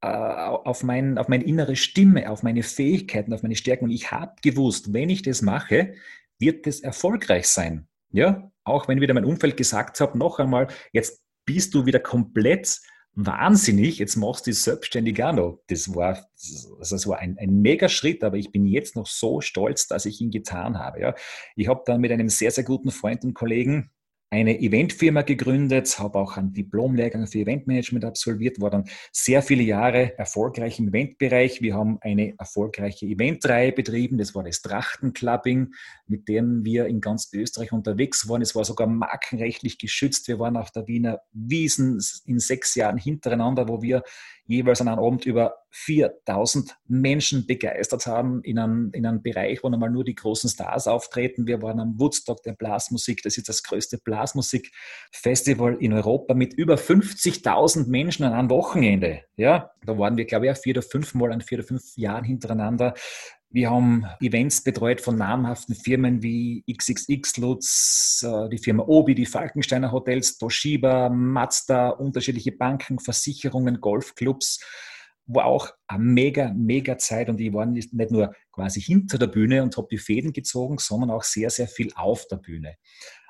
äh, 0.00 0.06
auf, 0.08 0.82
mein, 0.82 1.18
auf 1.18 1.28
meine 1.28 1.44
innere 1.44 1.76
Stimme, 1.76 2.30
auf 2.30 2.42
meine 2.42 2.62
Fähigkeiten, 2.62 3.32
auf 3.32 3.42
meine 3.42 3.56
Stärken. 3.56 3.84
Und 3.84 3.90
ich 3.90 4.10
habe 4.10 4.34
gewusst, 4.42 4.92
wenn 4.92 5.10
ich 5.10 5.22
das 5.22 5.42
mache, 5.42 5.94
wird 6.38 6.66
es 6.66 6.80
erfolgreich 6.80 7.48
sein. 7.48 7.88
Ja, 8.10 8.50
auch 8.64 8.88
wenn 8.88 9.00
wieder 9.00 9.14
mein 9.14 9.26
Umfeld 9.26 9.56
gesagt 9.56 10.00
hat, 10.00 10.14
noch 10.14 10.38
einmal, 10.38 10.68
jetzt 10.92 11.22
bist 11.44 11.74
du 11.74 11.84
wieder 11.84 12.00
komplett 12.00 12.80
wahnsinnig, 13.20 13.98
jetzt 13.98 14.14
machst 14.14 14.46
du 14.46 14.52
es 14.52 14.62
selbstständig 14.62 15.22
auch 15.24 15.32
noch. 15.32 15.60
Das 15.66 15.92
war, 15.92 16.28
also 16.78 16.94
das 16.94 17.06
war 17.08 17.18
ein, 17.18 17.36
ein 17.38 17.60
mega 17.60 17.88
Schritt, 17.88 18.22
aber 18.22 18.36
ich 18.36 18.52
bin 18.52 18.64
jetzt 18.64 18.94
noch 18.94 19.08
so 19.08 19.40
stolz, 19.40 19.88
dass 19.88 20.06
ich 20.06 20.20
ihn 20.20 20.30
getan 20.30 20.78
habe. 20.78 21.00
Ja. 21.00 21.14
Ich 21.56 21.66
habe 21.66 21.82
dann 21.84 22.00
mit 22.00 22.12
einem 22.12 22.28
sehr, 22.28 22.52
sehr 22.52 22.62
guten 22.62 22.92
Freund 22.92 23.24
und 23.24 23.34
Kollegen 23.34 23.90
eine 24.30 24.60
Eventfirma 24.60 25.22
gegründet, 25.22 25.98
habe 25.98 26.18
auch 26.18 26.36
einen 26.36 26.52
Diplomlehrgang 26.52 27.26
für 27.26 27.38
Eventmanagement 27.38 28.04
absolviert, 28.04 28.60
war 28.60 28.70
dann 28.70 28.84
sehr 29.10 29.40
viele 29.42 29.62
Jahre 29.62 30.18
erfolgreich 30.18 30.78
im 30.78 30.88
Eventbereich. 30.88 31.62
Wir 31.62 31.74
haben 31.74 31.98
eine 32.02 32.34
erfolgreiche 32.38 33.06
Eventreihe 33.06 33.72
betrieben, 33.72 34.18
das 34.18 34.34
war 34.34 34.44
das 34.44 34.60
Trachtenclubbing, 34.60 35.72
mit 36.06 36.28
dem 36.28 36.64
wir 36.64 36.86
in 36.86 37.00
ganz 37.00 37.30
Österreich 37.32 37.72
unterwegs 37.72 38.28
waren. 38.28 38.42
Es 38.42 38.54
war 38.54 38.64
sogar 38.64 38.86
markenrechtlich 38.86 39.78
geschützt. 39.78 40.28
Wir 40.28 40.38
waren 40.38 40.56
auf 40.56 40.70
der 40.72 40.86
Wiener 40.86 41.20
Wiesen 41.32 41.98
in 42.26 42.38
sechs 42.38 42.74
Jahren 42.74 42.98
hintereinander, 42.98 43.68
wo 43.68 43.80
wir 43.80 44.02
jeweils 44.48 44.80
an 44.80 44.88
einem 44.88 44.98
Abend 44.98 45.26
über 45.26 45.58
4000 45.70 46.76
Menschen 46.88 47.46
begeistert 47.46 48.06
haben 48.06 48.42
in 48.42 48.58
einem, 48.58 48.90
in 48.92 49.06
einem 49.06 49.22
Bereich, 49.22 49.62
wo 49.62 49.68
einmal 49.68 49.90
nur 49.90 50.04
die 50.04 50.14
großen 50.14 50.48
Stars 50.48 50.88
auftreten. 50.88 51.46
Wir 51.46 51.60
waren 51.60 51.78
am 51.78 52.00
Woodstock 52.00 52.42
der 52.42 52.54
Blasmusik. 52.54 53.22
Das 53.22 53.36
ist 53.36 53.48
das 53.48 53.62
größte 53.62 53.98
Blasmusikfestival 53.98 55.76
in 55.80 55.92
Europa 55.92 56.32
mit 56.34 56.54
über 56.54 56.76
50.000 56.76 57.88
Menschen 57.88 58.24
an 58.24 58.32
einem 58.32 58.50
Wochenende. 58.50 59.22
Ja, 59.36 59.70
da 59.84 59.98
waren 59.98 60.16
wir, 60.16 60.24
glaube 60.24 60.48
ich, 60.48 60.58
vier 60.58 60.72
oder 60.72 60.82
fünf 60.82 61.14
Mal 61.14 61.30
an 61.30 61.42
vier 61.42 61.58
oder 61.58 61.68
fünf 61.68 61.96
Jahren 61.96 62.24
hintereinander. 62.24 62.94
Wir 63.50 63.70
haben 63.70 64.04
Events 64.20 64.62
betreut 64.62 65.00
von 65.00 65.16
namhaften 65.16 65.74
Firmen 65.74 66.22
wie 66.22 66.64
XXX 66.70 67.38
Lutz, 67.38 68.22
äh, 68.26 68.48
die 68.50 68.58
Firma 68.58 68.84
Obi, 68.86 69.14
die 69.14 69.24
Falkensteiner 69.24 69.90
Hotels, 69.90 70.36
Toshiba, 70.36 71.08
Mazda, 71.08 71.88
unterschiedliche 71.88 72.52
Banken, 72.52 72.98
Versicherungen, 72.98 73.80
Golfclubs. 73.80 74.60
War 75.24 75.46
auch 75.46 75.70
eine 75.86 76.04
mega, 76.04 76.52
mega 76.54 76.98
Zeit 76.98 77.30
und 77.30 77.40
ich 77.40 77.52
war 77.54 77.64
nicht 77.64 77.94
nur 77.94 78.34
quasi 78.52 78.82
hinter 78.82 79.16
der 79.16 79.28
Bühne 79.28 79.62
und 79.62 79.76
habe 79.78 79.88
die 79.90 79.98
Fäden 79.98 80.34
gezogen, 80.34 80.76
sondern 80.78 81.10
auch 81.10 81.22
sehr, 81.22 81.48
sehr 81.48 81.68
viel 81.68 81.90
auf 81.94 82.26
der 82.28 82.36
Bühne 82.36 82.76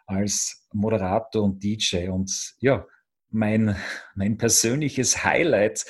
als 0.07 0.67
Moderator 0.73 1.45
und 1.45 1.63
DJ. 1.63 2.09
Und 2.09 2.57
ja, 2.61 2.85
mein, 3.31 3.77
mein 4.17 4.37
persönliches 4.37 5.23
Highlight 5.25 5.85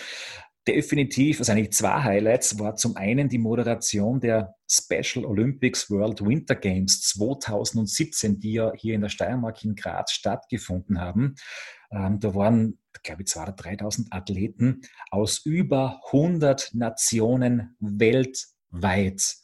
definitiv, 0.68 1.40
also 1.40 1.52
eigentlich 1.52 1.72
zwei 1.72 2.02
Highlights, 2.02 2.58
war 2.58 2.76
zum 2.76 2.96
einen 2.96 3.28
die 3.28 3.38
Moderation 3.38 4.20
der 4.20 4.54
Special 4.70 5.24
Olympics 5.24 5.90
World 5.90 6.20
Winter 6.20 6.54
Games 6.54 7.00
2017, 7.00 8.38
die 8.38 8.52
ja 8.52 8.72
hier 8.76 8.94
in 8.94 9.00
der 9.00 9.08
Steiermark 9.08 9.64
in 9.64 9.74
Graz 9.74 10.12
stattgefunden 10.12 11.00
haben. 11.00 11.36
Ähm, 11.90 12.20
da 12.20 12.34
waren, 12.34 12.78
glaube 13.02 13.22
ich, 13.22 13.28
2.000 13.28 13.42
oder 13.42 13.54
3.000 13.54 14.06
Athleten 14.10 14.82
aus 15.10 15.38
über 15.44 16.00
100 16.12 16.74
Nationen 16.74 17.74
weltweit. 17.80 19.36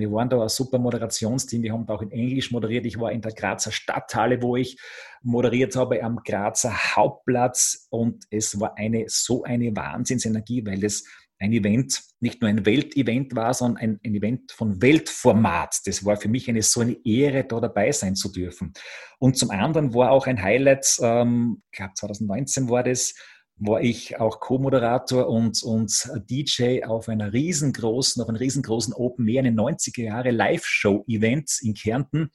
Wir 0.00 0.10
waren 0.10 0.28
da 0.28 0.42
ein 0.42 0.48
super 0.48 0.78
Moderationsteam. 0.78 1.62
Wir 1.62 1.72
haben 1.72 1.86
da 1.86 1.94
auch 1.94 2.02
in 2.02 2.10
Englisch 2.10 2.50
moderiert. 2.50 2.86
Ich 2.86 2.98
war 2.98 3.12
in 3.12 3.20
der 3.20 3.32
Grazer 3.32 3.70
Stadthalle, 3.70 4.42
wo 4.42 4.56
ich 4.56 4.78
moderiert 5.22 5.76
habe, 5.76 6.02
am 6.02 6.20
Grazer 6.24 6.96
Hauptplatz. 6.96 7.86
Und 7.90 8.24
es 8.30 8.58
war 8.58 8.76
eine 8.76 9.04
so 9.08 9.44
eine 9.44 9.76
Wahnsinnsenergie, 9.76 10.66
weil 10.66 10.82
es 10.84 11.04
ein 11.40 11.52
Event, 11.52 12.02
nicht 12.20 12.42
nur 12.42 12.50
ein 12.50 12.66
Weltevent 12.66 13.34
war, 13.34 13.54
sondern 13.54 13.82
ein, 13.82 14.00
ein, 14.04 14.14
Event 14.14 14.52
von 14.52 14.82
Weltformat. 14.82 15.80
Das 15.86 16.04
war 16.04 16.16
für 16.18 16.28
mich 16.28 16.48
eine 16.48 16.60
so 16.60 16.80
eine 16.80 16.96
Ehre, 17.04 17.44
da 17.44 17.60
dabei 17.60 17.92
sein 17.92 18.14
zu 18.14 18.30
dürfen. 18.30 18.74
Und 19.18 19.38
zum 19.38 19.50
anderen 19.50 19.94
war 19.94 20.10
auch 20.10 20.26
ein 20.26 20.42
Highlight, 20.42 20.98
ähm, 21.00 21.62
ich 21.72 21.78
glaube 21.78 21.94
2019 21.94 22.68
war 22.68 22.82
das, 22.82 23.14
war 23.60 23.82
ich 23.82 24.18
auch 24.18 24.40
Co-Moderator 24.40 25.28
und, 25.28 25.62
und 25.62 26.10
DJ 26.30 26.82
auf 26.84 27.08
einer 27.08 27.32
riesengroßen, 27.32 28.22
auf 28.22 28.28
einem 28.28 28.38
riesengroßen 28.38 28.94
Open 28.94 29.28
Air, 29.28 29.40
eine 29.40 29.50
90er 29.50 30.02
Jahre 30.02 30.30
Live-Show-Event 30.30 31.58
in 31.62 31.74
Kärnten, 31.74 32.30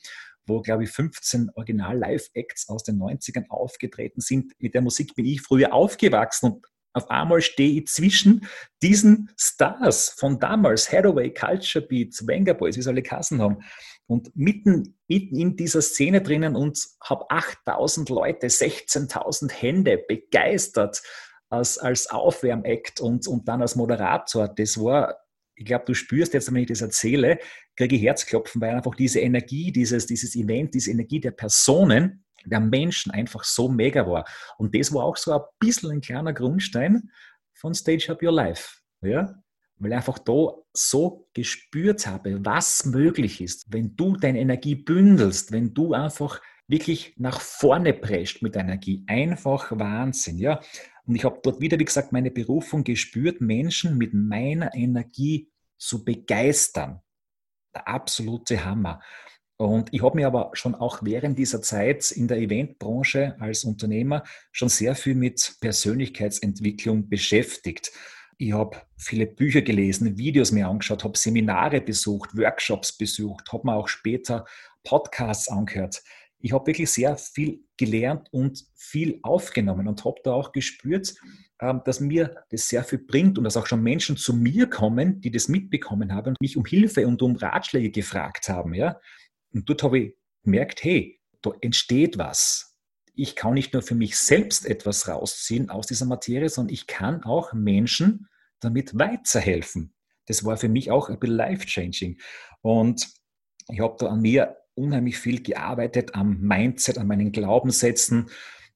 wo, 0.45 0.61
glaube 0.61 0.83
ich, 0.83 0.91
15 0.91 1.49
Original-Live-Acts 1.55 2.69
aus 2.69 2.83
den 2.83 2.99
90ern 2.99 3.47
aufgetreten 3.49 4.21
sind. 4.21 4.53
Mit 4.59 4.75
der 4.75 4.83
Musik 4.83 5.15
bin 5.15 5.25
ich 5.25 5.41
früher 5.41 5.73
aufgewachsen 5.73 6.51
und 6.51 6.65
auf 6.95 7.09
einmal 7.09 7.41
stehe 7.41 7.81
ich 7.81 7.87
zwischen 7.87 8.47
diesen 8.81 9.29
Stars 9.37 10.09
von 10.17 10.39
damals, 10.39 10.91
Hathaway, 10.91 11.33
Culture 11.33 11.85
Beats, 11.85 12.25
Wenger 12.25 12.53
Boys, 12.53 12.77
wie 12.77 12.81
sie 12.81 12.89
alle 12.89 13.03
Kassen 13.03 13.41
haben 13.41 13.57
und 14.07 14.35
mitten, 14.35 14.97
mitten 15.07 15.35
in 15.35 15.55
dieser 15.55 15.81
Szene 15.81 16.21
drinnen 16.21 16.55
und 16.55 16.79
habe 17.03 17.29
8000 17.29 18.09
Leute, 18.09 18.47
16.000 18.47 19.51
Hände 19.51 20.03
begeistert 20.07 21.01
als, 21.49 21.77
als 21.77 22.09
Aufwärmakt 22.09 23.01
und, 23.01 23.27
und 23.27 23.47
dann 23.47 23.61
als 23.61 23.75
Moderator. 23.75 24.47
Das 24.47 24.79
war, 24.79 25.17
ich 25.55 25.65
glaube, 25.65 25.85
du 25.85 25.93
spürst 25.93 26.33
jetzt, 26.33 26.53
wenn 26.53 26.61
ich 26.61 26.67
das 26.67 26.81
erzähle, 26.81 27.39
kriege 27.75 27.95
ich 27.95 28.01
Herzklopfen, 28.03 28.61
weil 28.61 28.75
einfach 28.75 28.95
diese 28.95 29.19
Energie, 29.19 29.71
dieses, 29.71 30.05
dieses 30.05 30.35
Event, 30.35 30.73
diese 30.73 30.91
Energie 30.91 31.19
der 31.19 31.31
Personen, 31.31 32.24
der 32.45 32.59
Menschen 32.59 33.11
einfach 33.11 33.43
so 33.43 33.69
mega 33.69 34.07
war. 34.07 34.25
Und 34.57 34.75
das 34.75 34.93
war 34.93 35.03
auch 35.03 35.17
so 35.17 35.33
ein 35.33 35.41
bisschen 35.59 35.91
ein 35.91 36.01
kleiner 36.01 36.33
Grundstein 36.33 37.09
von 37.53 37.73
Stage 37.73 38.07
Up 38.09 38.21
Your 38.21 38.31
Life. 38.31 38.77
Ja? 39.01 39.35
weil 39.77 39.91
ich 39.91 39.97
einfach 39.97 40.19
da 40.19 40.53
so 40.73 41.27
gespürt 41.33 42.07
habe, 42.07 42.45
was 42.45 42.85
möglich 42.85 43.41
ist, 43.41 43.71
wenn 43.71 43.95
du 43.95 44.15
deine 44.15 44.39
Energie 44.39 44.75
bündelst, 44.75 45.51
wenn 45.51 45.73
du 45.73 45.93
einfach 45.93 46.41
wirklich 46.67 47.13
nach 47.17 47.41
vorne 47.41 47.93
prescht 47.93 48.41
mit 48.41 48.55
Energie. 48.55 49.03
Einfach 49.07 49.71
Wahnsinn, 49.77 50.37
ja. 50.37 50.59
Und 51.05 51.15
ich 51.15 51.23
habe 51.23 51.39
dort 51.43 51.61
wieder, 51.61 51.77
wie 51.77 51.85
gesagt, 51.85 52.11
meine 52.11 52.31
Berufung 52.31 52.83
gespürt, 52.83 53.41
Menschen 53.41 53.97
mit 53.97 54.13
meiner 54.13 54.73
Energie 54.73 55.51
zu 55.77 56.03
begeistern. 56.03 57.01
Der 57.75 57.87
absolute 57.87 58.65
Hammer. 58.65 59.01
Und 59.57 59.93
ich 59.93 60.03
habe 60.03 60.17
mich 60.17 60.25
aber 60.25 60.51
schon 60.53 60.75
auch 60.75 60.99
während 61.01 61.39
dieser 61.39 61.61
Zeit 61.61 62.11
in 62.11 62.27
der 62.27 62.37
Eventbranche 62.37 63.35
als 63.39 63.63
Unternehmer 63.63 64.23
schon 64.51 64.67
sehr 64.67 64.95
viel 64.95 65.15
mit 65.15 65.55
Persönlichkeitsentwicklung 65.61 67.07
beschäftigt. 67.07 67.91
Ich 68.37 68.51
habe 68.51 68.81
viele 68.97 69.27
Bücher 69.27 69.61
gelesen, 69.61 70.17
Videos 70.17 70.51
mir 70.51 70.67
angeschaut, 70.67 71.05
habe 71.05 71.17
Seminare 71.17 71.79
besucht, 71.79 72.35
Workshops 72.35 72.97
besucht, 72.97 73.51
habe 73.53 73.67
mir 73.67 73.75
auch 73.75 73.87
später 73.87 74.45
Podcasts 74.83 75.47
angehört. 75.47 76.03
Ich 76.39 76.51
habe 76.51 76.67
wirklich 76.67 76.91
sehr 76.91 77.15
viel 77.15 77.61
gelernt 77.77 78.27
und 78.31 78.65
viel 78.75 79.19
aufgenommen 79.23 79.87
und 79.87 80.03
habe 80.03 80.19
da 80.23 80.33
auch 80.33 80.51
gespürt, 80.51 81.15
ähm, 81.61 81.81
dass 81.85 82.01
mir 82.01 82.43
das 82.51 82.67
sehr 82.67 82.83
viel 82.83 82.99
bringt 82.99 83.37
und 83.37 83.45
dass 83.45 83.57
auch 83.57 83.65
schon 83.65 83.81
Menschen 83.81 84.17
zu 84.17 84.33
mir 84.33 84.69
kommen, 84.69 85.21
die 85.21 85.31
das 85.31 85.47
mitbekommen 85.47 86.13
haben 86.13 86.29
und 86.29 86.41
mich 86.41 86.57
um 86.57 86.65
Hilfe 86.65 87.07
und 87.07 87.21
um 87.21 87.37
Ratschläge 87.37 87.89
gefragt 87.89 88.49
haben. 88.49 88.73
Ja? 88.73 88.99
Und 89.55 89.69
dort 89.69 89.81
habe 89.83 89.99
ich 89.99 90.17
gemerkt, 90.43 90.83
hey, 90.83 91.19
da 91.41 91.51
entsteht 91.61 92.17
was. 92.17 92.77
Ich 93.13 93.35
kann 93.35 93.53
nicht 93.53 93.73
nur 93.73 93.81
für 93.81 93.95
mich 93.95 94.17
selbst 94.17 94.65
etwas 94.65 95.07
rausziehen 95.07 95.69
aus 95.69 95.87
dieser 95.87 96.05
Materie, 96.05 96.49
sondern 96.49 96.73
ich 96.73 96.85
kann 96.85 97.23
auch 97.23 97.53
Menschen 97.53 98.27
damit 98.59 98.99
weiterhelfen. 98.99 99.93
Das 100.27 100.43
war 100.43 100.57
für 100.57 100.67
mich 100.67 100.91
auch 100.91 101.09
ein 101.09 101.19
bisschen 101.19 101.37
life-changing. 101.37 102.19
Und 102.61 103.07
ich 103.69 103.79
habe 103.79 103.95
da 103.97 104.07
an 104.07 104.21
mir 104.21 104.57
unheimlich 104.73 105.17
viel 105.17 105.41
gearbeitet, 105.41 106.15
am 106.15 106.39
Mindset, 106.39 106.97
an 106.97 107.07
meinen 107.07 107.31
Glaubenssätzen 107.31 108.29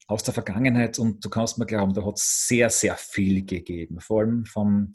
aus 0.07 0.23
der 0.23 0.33
Vergangenheit. 0.33 0.97
Und 0.97 1.25
du 1.25 1.29
kannst 1.29 1.57
mir 1.57 1.65
glauben, 1.65 1.93
da 1.93 2.05
hat 2.05 2.15
es 2.15 2.47
sehr, 2.47 2.69
sehr 2.69 2.95
viel 2.95 3.45
gegeben. 3.45 3.99
Vor 3.99 4.21
allem 4.21 4.45
vom, 4.45 4.93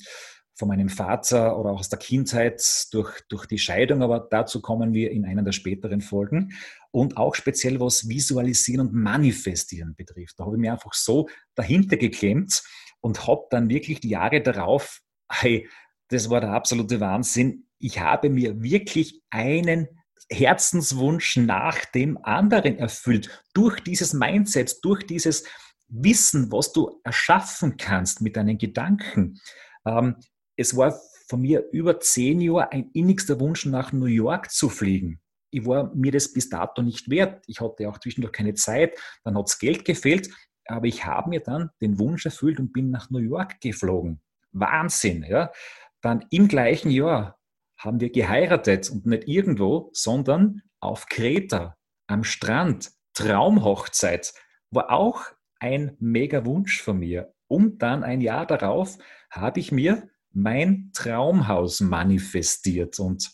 von 0.56 0.68
meinem 0.68 0.88
Vater 0.88 1.58
oder 1.58 1.70
auch 1.70 1.80
aus 1.80 1.88
der 1.88 1.98
Kindheit 1.98 2.62
durch, 2.92 3.20
durch 3.28 3.46
die 3.46 3.58
Scheidung, 3.58 4.02
aber 4.02 4.26
dazu 4.30 4.60
kommen 4.60 4.94
wir 4.94 5.10
in 5.10 5.24
einer 5.24 5.42
der 5.42 5.52
späteren 5.52 6.00
Folgen. 6.00 6.52
Und 6.92 7.16
auch 7.16 7.34
speziell 7.34 7.80
was 7.80 8.08
Visualisieren 8.08 8.86
und 8.86 8.94
Manifestieren 8.94 9.96
betrifft. 9.96 10.38
Da 10.38 10.44
habe 10.44 10.56
ich 10.56 10.60
mir 10.60 10.72
einfach 10.72 10.94
so 10.94 11.28
dahinter 11.56 11.96
geklemmt 11.96 12.62
und 13.00 13.26
habe 13.26 13.46
dann 13.50 13.68
wirklich 13.68 13.98
die 14.00 14.10
Jahre 14.10 14.40
darauf, 14.40 15.00
hey, 15.28 15.68
das 16.08 16.30
war 16.30 16.40
der 16.40 16.50
absolute 16.50 17.00
Wahnsinn. 17.00 17.66
Ich 17.80 17.98
habe 17.98 18.30
mir 18.30 18.62
wirklich 18.62 19.22
einen 19.30 19.88
Herzenswunsch 20.30 21.36
nach 21.36 21.84
dem 21.86 22.16
anderen 22.22 22.78
erfüllt. 22.78 23.44
Durch 23.52 23.80
dieses 23.80 24.12
Mindset, 24.14 24.76
durch 24.82 25.04
dieses 25.04 25.44
Wissen, 25.88 26.50
was 26.50 26.72
du 26.72 27.00
erschaffen 27.04 27.76
kannst 27.76 28.20
mit 28.20 28.36
deinen 28.36 28.58
Gedanken. 28.58 29.40
Ähm, 29.84 30.16
es 30.56 30.76
war 30.76 30.98
von 31.28 31.40
mir 31.40 31.64
über 31.72 32.00
zehn 32.00 32.40
Jahre 32.40 32.72
ein 32.72 32.90
innigster 32.92 33.40
Wunsch, 33.40 33.66
nach 33.66 33.92
New 33.92 34.06
York 34.06 34.50
zu 34.50 34.68
fliegen. 34.68 35.20
Ich 35.50 35.66
war 35.66 35.94
mir 35.94 36.12
das 36.12 36.32
bis 36.32 36.48
dato 36.48 36.82
nicht 36.82 37.08
wert. 37.10 37.44
Ich 37.46 37.60
hatte 37.60 37.88
auch 37.88 37.98
zwischendurch 37.98 38.32
keine 38.32 38.54
Zeit. 38.54 38.98
Dann 39.22 39.38
hat 39.38 39.48
es 39.48 39.58
Geld 39.58 39.84
gefehlt. 39.84 40.28
Aber 40.66 40.86
ich 40.86 41.06
habe 41.06 41.30
mir 41.30 41.40
dann 41.40 41.70
den 41.80 41.98
Wunsch 41.98 42.24
erfüllt 42.24 42.58
und 42.58 42.72
bin 42.72 42.90
nach 42.90 43.10
New 43.10 43.18
York 43.18 43.60
geflogen. 43.60 44.20
Wahnsinn, 44.52 45.24
ja. 45.28 45.52
Dann 46.00 46.24
im 46.30 46.48
gleichen 46.48 46.90
Jahr 46.90 47.38
haben 47.78 48.00
wir 48.00 48.10
geheiratet 48.10 48.90
und 48.90 49.06
nicht 49.06 49.28
irgendwo, 49.28 49.90
sondern 49.92 50.62
auf 50.80 51.06
Kreta 51.06 51.76
am 52.06 52.24
Strand. 52.24 52.90
Traumhochzeit 53.14 54.34
war 54.70 54.90
auch 54.90 55.22
ein 55.60 55.96
mega 56.00 56.44
Wunsch 56.44 56.82
von 56.82 56.98
mir. 56.98 57.32
Und 57.46 57.82
dann 57.82 58.02
ein 58.02 58.20
Jahr 58.20 58.46
darauf 58.46 58.98
habe 59.30 59.60
ich 59.60 59.70
mir 59.70 60.08
mein 60.34 60.90
Traumhaus 60.92 61.80
manifestiert. 61.80 62.98
Und 62.98 63.30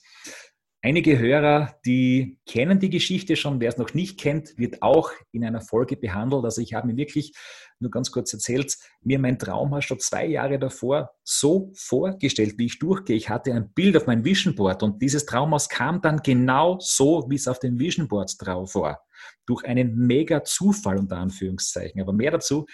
einige 0.83 1.19
Hörer, 1.19 1.75
die 1.85 2.39
kennen 2.47 2.79
die 2.79 2.91
Geschichte 2.91 3.37
schon. 3.37 3.61
Wer 3.61 3.71
es 3.71 3.79
noch 3.79 3.95
nicht 3.95 4.19
kennt, 4.19 4.57
wird 4.59 4.83
auch 4.83 5.11
in 5.33 5.45
einer 5.45 5.61
Folge 5.61 5.97
behandelt. 5.97 6.45
Also 6.45 6.61
ich 6.61 6.75
habe 6.75 6.89
mir 6.89 6.97
wirklich 6.97 7.33
nur 7.79 7.91
ganz 7.91 8.11
kurz 8.11 8.33
erzählt, 8.33 8.77
mir 9.03 9.19
mein 9.19 9.39
Traumhaus 9.39 9.85
schon 9.85 9.99
zwei 9.99 10.27
Jahre 10.27 10.59
davor 10.59 11.11
so 11.25 11.73
vorgestellt, 11.75 12.55
wie 12.59 12.67
ich 12.67 12.79
durchgehe. 12.79 13.17
Ich 13.17 13.31
hatte 13.31 13.53
ein 13.55 13.73
Bild 13.73 13.97
auf 13.97 14.07
meinem 14.07 14.25
Vision 14.25 14.55
Board 14.55 14.83
und 14.83 15.01
dieses 15.01 15.25
Traumhaus 15.25 15.69
kam 15.69 16.03
dann 16.03 16.19
genau 16.23 16.79
so, 16.81 17.25
wie 17.29 17.37
es 17.37 17.49
auf 17.49 17.59
dem 17.59 17.79
Vision 17.79 18.09
Board 18.09 18.35
drauf 18.39 18.75
war. 18.75 19.03
Durch 19.47 19.65
einen 19.65 19.97
mega 19.97 20.45
Zufall 20.45 20.99
unter 20.99 21.17
Anführungszeichen. 21.17 22.01
Aber 22.01 22.13
mehr 22.13 22.31
dazu 22.31 22.67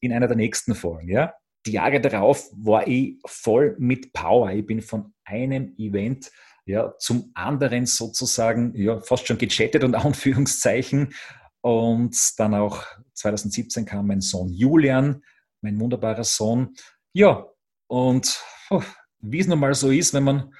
in 0.00 0.12
einer 0.12 0.28
der 0.28 0.36
nächsten 0.36 0.74
Folgen, 0.74 1.08
ja 1.08 1.32
die 1.66 1.72
Jahre 1.72 2.00
darauf 2.00 2.50
war 2.52 2.86
ich 2.86 3.18
voll 3.24 3.76
mit 3.78 4.12
Power. 4.12 4.50
Ich 4.50 4.66
bin 4.66 4.82
von 4.82 5.14
einem 5.24 5.74
Event 5.78 6.30
ja, 6.64 6.96
zum 6.98 7.30
anderen 7.34 7.86
sozusagen 7.86 8.74
ja, 8.76 9.00
fast 9.00 9.26
schon 9.26 9.38
gechattet 9.38 9.84
und 9.84 9.94
Anführungszeichen. 9.94 11.14
Und 11.60 12.16
dann 12.38 12.54
auch 12.54 12.84
2017 13.14 13.84
kam 13.84 14.06
mein 14.06 14.20
Sohn 14.20 14.52
Julian, 14.52 15.22
mein 15.60 15.78
wunderbarer 15.78 16.24
Sohn. 16.24 16.74
Ja, 17.12 17.46
und 17.86 18.42
oh, 18.70 18.82
wie 19.20 19.40
es 19.40 19.46
nun 19.46 19.60
mal 19.60 19.74
so 19.74 19.90
ist, 19.90 20.14
wenn 20.14 20.24
man 20.24 20.54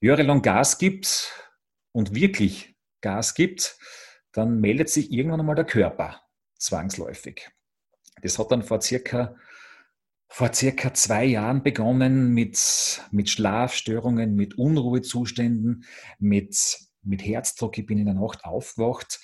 jahrelang 0.00 0.42
Gas 0.42 0.78
gibt 0.78 1.32
und 1.92 2.14
wirklich 2.14 2.76
Gas 3.00 3.34
gibt, 3.34 3.78
dann 4.32 4.60
meldet 4.60 4.88
sich 4.88 5.10
irgendwann 5.12 5.40
einmal 5.40 5.56
der 5.56 5.64
Körper 5.64 6.22
zwangsläufig. 6.58 7.50
Das 8.22 8.38
hat 8.38 8.50
dann 8.50 8.62
vor 8.62 8.80
circa 8.80 9.36
vor 10.28 10.52
circa 10.52 10.92
zwei 10.94 11.24
Jahren 11.24 11.62
begonnen 11.62 12.32
mit, 12.32 13.02
mit 13.10 13.30
Schlafstörungen, 13.30 14.34
mit 14.34 14.58
Unruhezuständen, 14.58 15.84
mit, 16.18 16.78
mit 17.02 17.24
Herzdruck. 17.24 17.78
Ich 17.78 17.86
bin 17.86 17.98
in 17.98 18.04
der 18.04 18.14
Nacht 18.14 18.44
aufgewacht 18.44 19.20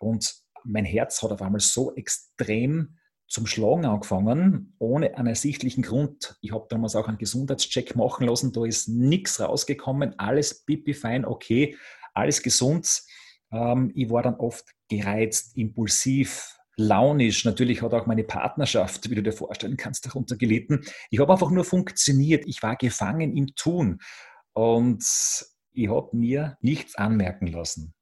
und 0.00 0.34
mein 0.64 0.84
Herz 0.84 1.22
hat 1.22 1.30
auf 1.30 1.42
einmal 1.42 1.60
so 1.60 1.94
extrem 1.94 2.96
zum 3.28 3.46
Schlagen 3.46 3.84
angefangen, 3.84 4.74
ohne 4.78 5.16
einen 5.16 5.28
ersichtlichen 5.28 5.82
Grund. 5.82 6.36
Ich 6.40 6.52
habe 6.52 6.66
damals 6.68 6.94
auch 6.94 7.08
einen 7.08 7.18
Gesundheitscheck 7.18 7.96
machen 7.96 8.26
lassen, 8.26 8.52
da 8.52 8.64
ist 8.64 8.88
nichts 8.88 9.40
rausgekommen, 9.40 10.18
alles 10.18 10.64
pipi 10.64 10.94
fein, 10.94 11.24
okay, 11.24 11.76
alles 12.14 12.42
gesund. 12.42 13.02
Ähm, 13.52 13.92
ich 13.94 14.10
war 14.10 14.22
dann 14.22 14.36
oft 14.36 14.64
gereizt, 14.88 15.56
impulsiv, 15.56 16.55
launisch. 16.76 17.44
Natürlich 17.44 17.82
hat 17.82 17.94
auch 17.94 18.06
meine 18.06 18.24
Partnerschaft, 18.24 19.10
wie 19.10 19.14
du 19.14 19.22
dir 19.22 19.32
vorstellen 19.32 19.76
kannst, 19.76 20.06
darunter 20.06 20.36
gelitten. 20.36 20.84
Ich 21.10 21.18
habe 21.18 21.32
einfach 21.32 21.50
nur 21.50 21.64
funktioniert. 21.64 22.44
Ich 22.46 22.62
war 22.62 22.76
gefangen 22.76 23.36
im 23.36 23.54
Tun. 23.56 24.00
Und 24.52 25.04
ich 25.72 25.88
habe 25.88 26.16
mir 26.16 26.56
nichts 26.60 26.96
anmerken 26.96 27.48
lassen. 27.48 27.94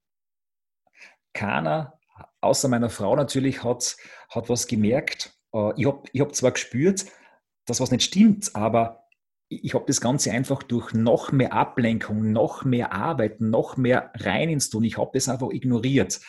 Keiner, 1.33 1.99
außer 2.41 2.69
meiner 2.69 2.91
Frau 2.91 3.17
natürlich, 3.17 3.65
hat, 3.65 3.97
hat 4.31 4.49
was 4.49 4.67
gemerkt. 4.67 5.37
Äh, 5.53 5.73
ich 5.77 5.87
habe 5.87 6.03
ich 6.13 6.21
hab 6.21 6.35
zwar 6.35 6.53
gespürt, 6.53 7.07
dass 7.67 7.81
was 7.81 7.91
nicht 7.91 8.05
stimmt, 8.05 8.55
aber 8.55 9.05
ich 9.49 9.75
habe 9.75 9.85
das 9.87 10.01
Ganze 10.01 10.33
einfach 10.33 10.63
durch 10.63 10.93
noch 10.95 11.33
mehr 11.33 11.53
Ablenkung, 11.53 12.33
noch 12.33 12.65
mehr 12.65 12.93
Arbeiten, 12.93 13.51
noch 13.51 13.77
mehr 13.77 14.13
rein 14.15 14.49
ins 14.49 14.71
Tun. 14.71 14.85
Ich 14.85 14.99
habe 14.99 15.11
das 15.13 15.29
einfach 15.29 15.51
ignoriert. 15.51 16.21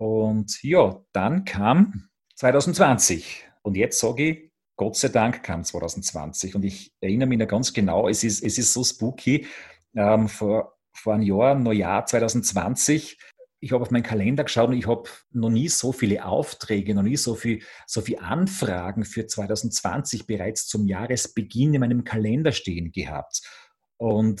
Und 0.00 0.62
ja, 0.62 1.04
dann 1.12 1.44
kam 1.44 2.08
2020. 2.36 3.46
Und 3.60 3.76
jetzt 3.76 4.00
sage 4.00 4.30
ich, 4.30 4.50
Gott 4.76 4.96
sei 4.96 5.08
Dank 5.08 5.42
kam 5.42 5.62
2020. 5.62 6.54
Und 6.54 6.64
ich 6.64 6.94
erinnere 7.02 7.28
mich 7.28 7.38
da 7.38 7.44
ganz 7.44 7.74
genau, 7.74 8.08
es 8.08 8.24
ist, 8.24 8.42
es 8.42 8.56
ist 8.56 8.72
so 8.72 8.82
spooky. 8.82 9.46
Ähm, 9.94 10.28
vor, 10.28 10.78
vor 10.94 11.12
einem 11.12 11.24
Jahr, 11.24 11.54
Neujahr 11.54 12.06
2020, 12.06 13.18
ich 13.60 13.72
habe 13.72 13.82
auf 13.82 13.90
meinen 13.90 14.02
Kalender 14.02 14.44
geschaut 14.44 14.70
und 14.70 14.78
ich 14.78 14.86
habe 14.86 15.04
noch 15.32 15.50
nie 15.50 15.68
so 15.68 15.92
viele 15.92 16.24
Aufträge, 16.24 16.94
noch 16.94 17.02
nie 17.02 17.18
so 17.18 17.34
viel, 17.34 17.62
so 17.86 18.00
viel 18.00 18.18
Anfragen 18.20 19.04
für 19.04 19.26
2020 19.26 20.26
bereits 20.26 20.66
zum 20.66 20.86
Jahresbeginn 20.86 21.74
in 21.74 21.80
meinem 21.80 22.04
Kalender 22.04 22.52
stehen 22.52 22.90
gehabt. 22.90 23.42
Und 23.98 24.40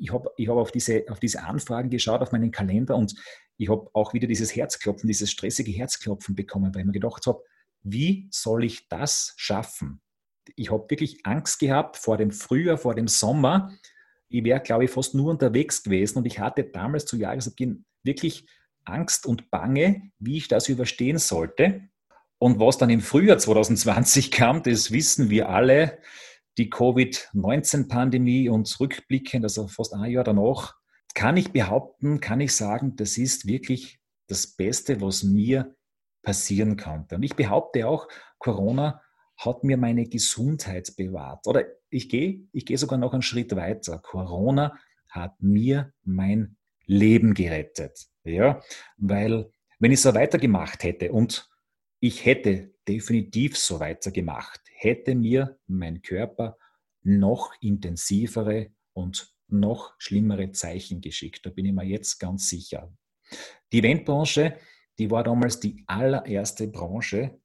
ich 0.00 0.12
habe 0.12 0.30
ich 0.36 0.48
hab 0.48 0.56
auf, 0.56 0.72
diese, 0.72 1.04
auf 1.10 1.20
diese 1.20 1.44
Anfragen 1.44 1.90
geschaut, 1.90 2.22
auf 2.22 2.32
meinen 2.32 2.50
Kalender 2.50 2.96
und 2.96 3.14
ich 3.58 3.68
habe 3.68 3.90
auch 3.92 4.14
wieder 4.14 4.28
dieses 4.28 4.54
Herzklopfen, 4.54 5.08
dieses 5.08 5.30
stressige 5.30 5.72
Herzklopfen 5.72 6.36
bekommen, 6.36 6.72
weil 6.74 6.82
ich 6.82 6.86
mir 6.86 6.92
gedacht 6.92 7.26
habe, 7.26 7.42
wie 7.82 8.28
soll 8.30 8.64
ich 8.64 8.88
das 8.88 9.34
schaffen? 9.36 10.00
Ich 10.56 10.70
habe 10.70 10.88
wirklich 10.88 11.26
Angst 11.26 11.58
gehabt 11.58 11.96
vor 11.96 12.16
dem 12.16 12.30
Frühjahr, 12.30 12.78
vor 12.78 12.94
dem 12.94 13.08
Sommer. 13.08 13.72
Ich 14.28 14.44
wäre, 14.44 14.60
glaube 14.60 14.84
ich, 14.84 14.90
fast 14.90 15.14
nur 15.14 15.30
unterwegs 15.30 15.82
gewesen 15.82 16.18
und 16.18 16.26
ich 16.26 16.38
hatte 16.38 16.64
damals 16.64 17.04
zu 17.04 17.16
Jahresbeginn 17.16 17.84
wirklich 18.04 18.46
Angst 18.84 19.26
und 19.26 19.50
Bange, 19.50 20.10
wie 20.18 20.36
ich 20.36 20.48
das 20.48 20.68
überstehen 20.68 21.18
sollte. 21.18 21.82
Und 22.38 22.60
was 22.60 22.78
dann 22.78 22.90
im 22.90 23.00
Frühjahr 23.00 23.38
2020 23.38 24.30
kam, 24.30 24.62
das 24.62 24.92
wissen 24.92 25.30
wir 25.30 25.48
alle, 25.48 25.98
die 26.58 26.70
Covid-19-Pandemie 26.70 28.48
und 28.48 28.78
rückblickend, 28.78 29.44
also 29.44 29.66
fast 29.66 29.94
ein 29.94 30.10
Jahr 30.10 30.24
danach, 30.24 30.77
kann 31.14 31.36
ich 31.36 31.52
behaupten, 31.52 32.20
kann 32.20 32.40
ich 32.40 32.54
sagen, 32.54 32.96
das 32.96 33.18
ist 33.18 33.46
wirklich 33.46 34.00
das 34.26 34.46
Beste, 34.46 35.00
was 35.00 35.22
mir 35.22 35.74
passieren 36.22 36.76
konnte. 36.76 37.16
Und 37.16 37.22
ich 37.22 37.36
behaupte 37.36 37.88
auch, 37.88 38.08
Corona 38.38 39.02
hat 39.36 39.64
mir 39.64 39.76
meine 39.76 40.06
Gesundheit 40.06 40.94
bewahrt. 40.96 41.46
Oder 41.46 41.64
ich 41.90 42.08
gehe, 42.08 42.48
ich 42.52 42.66
gehe 42.66 42.78
sogar 42.78 42.98
noch 42.98 43.12
einen 43.12 43.22
Schritt 43.22 43.54
weiter. 43.56 43.98
Corona 43.98 44.76
hat 45.08 45.40
mir 45.40 45.92
mein 46.02 46.56
Leben 46.84 47.34
gerettet. 47.34 48.06
Ja, 48.24 48.60
weil 48.96 49.50
wenn 49.78 49.92
ich 49.92 50.00
so 50.00 50.14
weitergemacht 50.14 50.82
hätte 50.82 51.12
und 51.12 51.48
ich 52.00 52.24
hätte 52.24 52.74
definitiv 52.86 53.56
so 53.56 53.80
weitergemacht, 53.80 54.60
hätte 54.74 55.14
mir 55.14 55.58
mein 55.66 56.02
Körper 56.02 56.58
noch 57.02 57.52
intensivere 57.60 58.70
und 58.92 59.34
noch 59.48 59.94
schlimmere 59.98 60.52
Zeichen 60.52 61.00
geschickt. 61.00 61.44
Da 61.44 61.50
bin 61.50 61.66
ich 61.66 61.72
mir 61.72 61.84
jetzt 61.84 62.18
ganz 62.18 62.48
sicher. 62.48 62.92
Die 63.72 63.78
Eventbranche, 63.78 64.56
die 64.98 65.10
war 65.10 65.24
damals 65.24 65.60
die 65.60 65.84
allererste 65.86 66.68
Branche, 66.68 67.38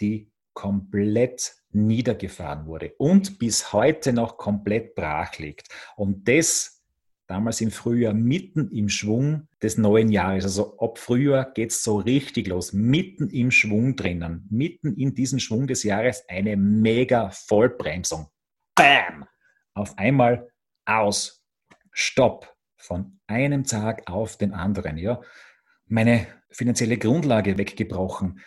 die 0.00 0.30
komplett 0.52 1.54
niedergefahren 1.70 2.66
wurde 2.66 2.92
und 2.98 3.38
bis 3.38 3.72
heute 3.72 4.12
noch 4.12 4.36
komplett 4.36 4.94
brach 4.94 5.38
liegt. 5.38 5.68
Und 5.96 6.28
das 6.28 6.82
damals 7.26 7.62
im 7.62 7.70
Frühjahr 7.70 8.12
mitten 8.12 8.70
im 8.72 8.90
Schwung 8.90 9.48
des 9.62 9.78
neuen 9.78 10.10
Jahres. 10.10 10.44
Also 10.44 10.76
ab 10.78 10.98
Frühjahr 10.98 11.50
geht 11.52 11.70
es 11.70 11.82
so 11.82 11.96
richtig 11.96 12.48
los, 12.48 12.74
mitten 12.74 13.30
im 13.30 13.50
Schwung 13.50 13.96
drinnen, 13.96 14.46
mitten 14.50 14.94
in 14.96 15.14
diesem 15.14 15.38
Schwung 15.38 15.66
des 15.66 15.82
Jahres 15.82 16.24
eine 16.28 16.56
mega 16.56 17.30
Vollbremsung. 17.30 18.26
Bam! 18.74 19.24
Auf 19.74 19.96
einmal 19.96 20.50
aus. 20.84 21.41
Stopp. 21.92 22.48
Von 22.76 23.20
einem 23.28 23.62
Tag 23.62 24.10
auf 24.10 24.36
den 24.36 24.52
anderen. 24.54 24.96
Ja. 24.96 25.20
Meine 25.86 26.26
finanzielle 26.50 26.98
Grundlage 26.98 27.56
weggebrochen. 27.56 28.40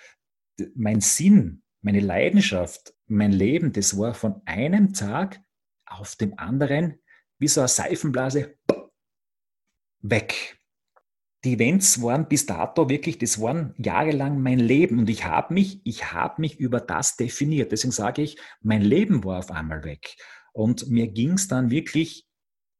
Mein 0.75 0.99
Sinn, 0.99 1.63
meine 1.81 2.01
Leidenschaft, 2.01 2.93
mein 3.07 3.31
Leben, 3.31 3.71
das 3.71 3.97
war 3.97 4.13
von 4.13 4.41
einem 4.45 4.93
Tag 4.93 5.39
auf 5.85 6.15
den 6.17 6.37
anderen 6.37 6.99
wie 7.37 7.47
so 7.47 7.61
eine 7.61 7.67
Seifenblase 7.67 8.57
weg. 9.99 10.59
Die 11.43 11.53
Events 11.53 12.01
waren 12.01 12.27
bis 12.27 12.47
dato 12.47 12.89
wirklich, 12.89 13.19
das 13.19 13.39
waren 13.39 13.75
jahrelang 13.77 14.41
mein 14.41 14.57
Leben 14.57 14.97
und 14.97 15.09
ich 15.09 15.25
habe 15.25 15.53
mich, 15.53 15.79
ich 15.83 16.11
habe 16.11 16.41
mich 16.41 16.59
über 16.59 16.79
das 16.79 17.17
definiert. 17.17 17.71
Deswegen 17.71 17.91
sage 17.91 18.23
ich, 18.23 18.39
mein 18.61 18.81
Leben 18.81 19.23
war 19.23 19.39
auf 19.39 19.51
einmal 19.51 19.83
weg. 19.83 20.15
Und 20.53 20.89
mir 20.89 21.07
ging 21.07 21.33
es 21.33 21.47
dann 21.47 21.69
wirklich 21.69 22.27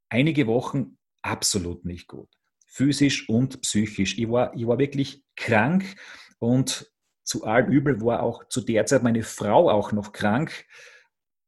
einige 0.09 0.47
Wochen 0.47 0.97
absolut 1.21 1.85
nicht 1.85 2.07
gut. 2.07 2.29
Physisch 2.67 3.29
und 3.29 3.61
psychisch. 3.61 4.17
Ich 4.17 4.29
war, 4.29 4.53
ich 4.55 4.67
war 4.67 4.77
wirklich 4.77 5.23
krank 5.35 5.95
und 6.39 6.91
zu 7.23 7.43
allem 7.43 7.71
Übel 7.71 8.01
war 8.01 8.21
auch 8.21 8.47
zu 8.47 8.61
der 8.61 8.85
Zeit 8.85 9.01
meine 9.01 9.23
Frau 9.23 9.69
auch 9.69 9.91
noch 9.91 10.11
krank. 10.11 10.65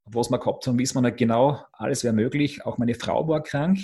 Was 0.06 0.32
wir 0.32 0.40
gehabt 0.40 0.66
haben, 0.66 0.80
wissen 0.80 0.96
wir 0.96 1.02
nicht 1.02 1.18
genau. 1.18 1.62
Alles 1.74 2.04
wäre 2.04 2.14
möglich. 2.14 2.66
Auch 2.66 2.78
meine 2.78 2.96
Frau 2.96 3.28
war 3.28 3.44
krank. 3.44 3.80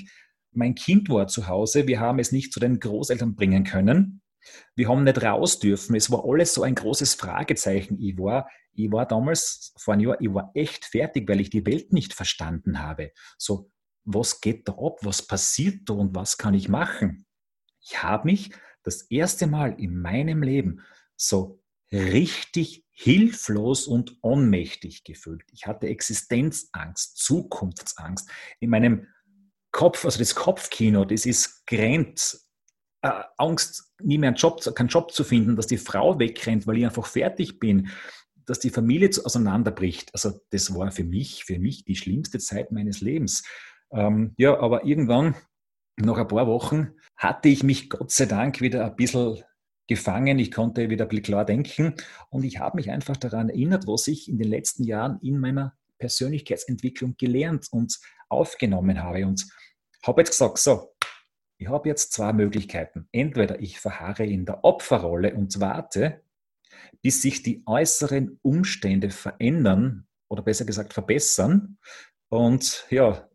Mein 0.52 0.74
Kind 0.74 1.10
war 1.10 1.28
zu 1.28 1.48
Hause. 1.48 1.88
Wir 1.88 2.00
haben 2.00 2.20
es 2.20 2.32
nicht 2.32 2.54
zu 2.54 2.60
den 2.60 2.80
Großeltern 2.80 3.36
bringen 3.36 3.64
können. 3.64 4.22
Wir 4.76 4.90
haben 4.90 5.04
nicht 5.04 5.22
raus 5.22 5.60
dürfen. 5.60 5.96
Es 5.96 6.12
war 6.12 6.24
alles 6.26 6.54
so 6.54 6.64
ein 6.64 6.76
großes 6.76 7.16
Fragezeichen. 7.16 8.00
Ich 8.00 8.18
war, 8.18 8.50
ich 8.74 8.92
war 8.92 9.06
damals, 9.06 9.74
vor 9.78 9.94
einem 9.94 10.08
Jahr, 10.08 10.22
ich 10.22 10.34
war 10.34 10.52
echt 10.54 10.86
fertig, 10.86 11.30
weil 11.30 11.42
ich 11.42 11.50
die 11.50 11.66
Welt 11.66 11.94
nicht 11.94 12.14
verstanden 12.14 12.80
habe. 12.80 13.12
So, 13.38 13.70
was 14.06 14.42
geht 14.42 14.68
da 14.68 14.74
ab? 14.74 15.00
Was 15.02 15.26
passiert 15.26 15.82
da 15.90 15.94
und 15.94 16.16
was 16.16 16.38
kann 16.38 16.54
ich 16.54 16.70
machen? 16.70 17.26
Ich 17.82 18.02
habe 18.02 18.26
mich 18.26 18.52
das 18.84 19.04
erste 19.04 19.48
Mal 19.48 19.80
in 19.80 20.02
meinem 20.02 20.44
Leben 20.44 20.82
so 21.16 21.62
richtig 21.92 22.86
hilflos 22.92 23.88
und 23.88 24.18
ohnmächtig 24.22 25.04
gefühlt. 25.04 25.44
Ich 25.52 25.68
hatte 25.68 25.88
Existenzangst, 25.88 27.18
Zukunftsangst. 27.18 28.30
In 28.60 28.70
meinem 28.70 29.08
Kopf, 29.72 30.06
also 30.06 30.20
das 30.20 30.36
Kopfkino, 30.36 31.06
das 31.06 31.26
ist 31.26 31.66
Grenz, 31.66 32.50
äh, 33.02 33.24
Angst, 33.38 33.92
nie 34.02 34.18
mehr 34.18 34.30
einen 34.30 34.38
Job, 34.38 34.64
keinen 34.76 34.88
Job 34.88 35.12
zu 35.12 35.24
finden, 35.24 35.56
dass 35.56 35.68
die 35.68 35.78
Frau 35.78 36.20
wegrennt, 36.20 36.68
weil 36.68 36.78
ich 36.78 36.86
einfach 36.86 37.08
fertig 37.08 37.60
bin, 37.60 37.90
dass 38.46 38.60
die 38.60 38.70
Familie 38.70 39.10
auseinanderbricht. 39.24 40.14
Also 40.14 40.40
das 40.52 40.74
war 40.76 40.92
für 40.92 41.04
mich, 41.04 41.46
für 41.46 41.60
mich 41.60 41.86
die 41.86 41.96
schlimmste 41.96 42.40
Zeit 42.40 42.72
meines 42.72 43.02
Lebens. 43.02 43.44
Ähm, 43.94 44.34
ja, 44.38 44.60
aber 44.60 44.86
irgendwann, 44.86 45.36
nach 45.98 46.18
ein 46.18 46.28
paar 46.28 46.48
Wochen, 46.48 46.94
hatte 47.16 47.50
ich 47.50 47.64
mich 47.64 47.90
Gott 47.90 48.12
sei 48.12 48.26
Dank 48.26 48.60
wieder 48.62 48.86
ein 48.86 48.96
bisschen 48.96 49.44
gefangen. 49.88 50.40
Ich 50.40 50.52
konnte 50.52 50.90
wieder 50.90 51.06
klar 51.06 51.46
denken 51.46 51.96
und 52.30 52.44
ich 52.44 52.60
habe 52.60 52.78
mich 52.78 52.90
einfach 52.90 53.18
daran 53.18 53.50
erinnert, 53.50 53.88
was 53.88 54.08
ich 54.08 54.30
in 54.30 54.38
den 54.38 54.48
letzten 54.48 54.84
Jahren 54.84 55.20
in 55.22 55.40
meiner 55.40 55.78
Persönlichkeitsentwicklung 56.00 57.16
gelernt 57.18 57.68
und 57.72 58.00
aufgenommen 58.30 59.02
habe 59.04 59.26
und 59.26 59.46
habe 60.06 60.22
jetzt 60.22 60.32
gesagt, 60.32 60.58
so, 60.58 60.94
ich 61.58 61.68
habe 61.70 61.88
jetzt 61.88 62.12
zwei 62.12 62.34
Möglichkeiten. 62.34 63.08
Entweder 63.12 63.62
ich 63.62 63.80
verharre 63.80 64.26
in 64.26 64.46
der 64.46 64.64
Opferrolle 64.64 65.34
und 65.34 65.60
warte, 65.62 66.22
bis 67.02 67.22
sich 67.22 67.44
die 67.44 67.64
äußeren 67.66 68.40
Umstände 68.42 69.12
verändern 69.12 70.08
oder 70.30 70.42
besser 70.42 70.66
gesagt 70.66 70.94
verbessern. 70.94 71.78
Und 72.30 72.86
ja, 72.90 73.30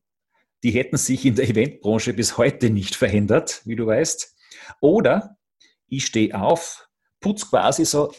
die 0.62 0.70
hätten 0.70 0.96
sich 0.96 1.24
in 1.24 1.36
der 1.36 1.48
Eventbranche 1.48 2.12
bis 2.12 2.36
heute 2.36 2.70
nicht 2.70 2.96
verändert, 2.96 3.62
wie 3.64 3.76
du 3.76 3.86
weißt. 3.86 4.34
Oder 4.80 5.38
ich 5.86 6.06
stehe 6.06 6.38
auf, 6.38 6.88
putze 7.20 7.46
quasi 7.46 7.84
so 7.84 8.12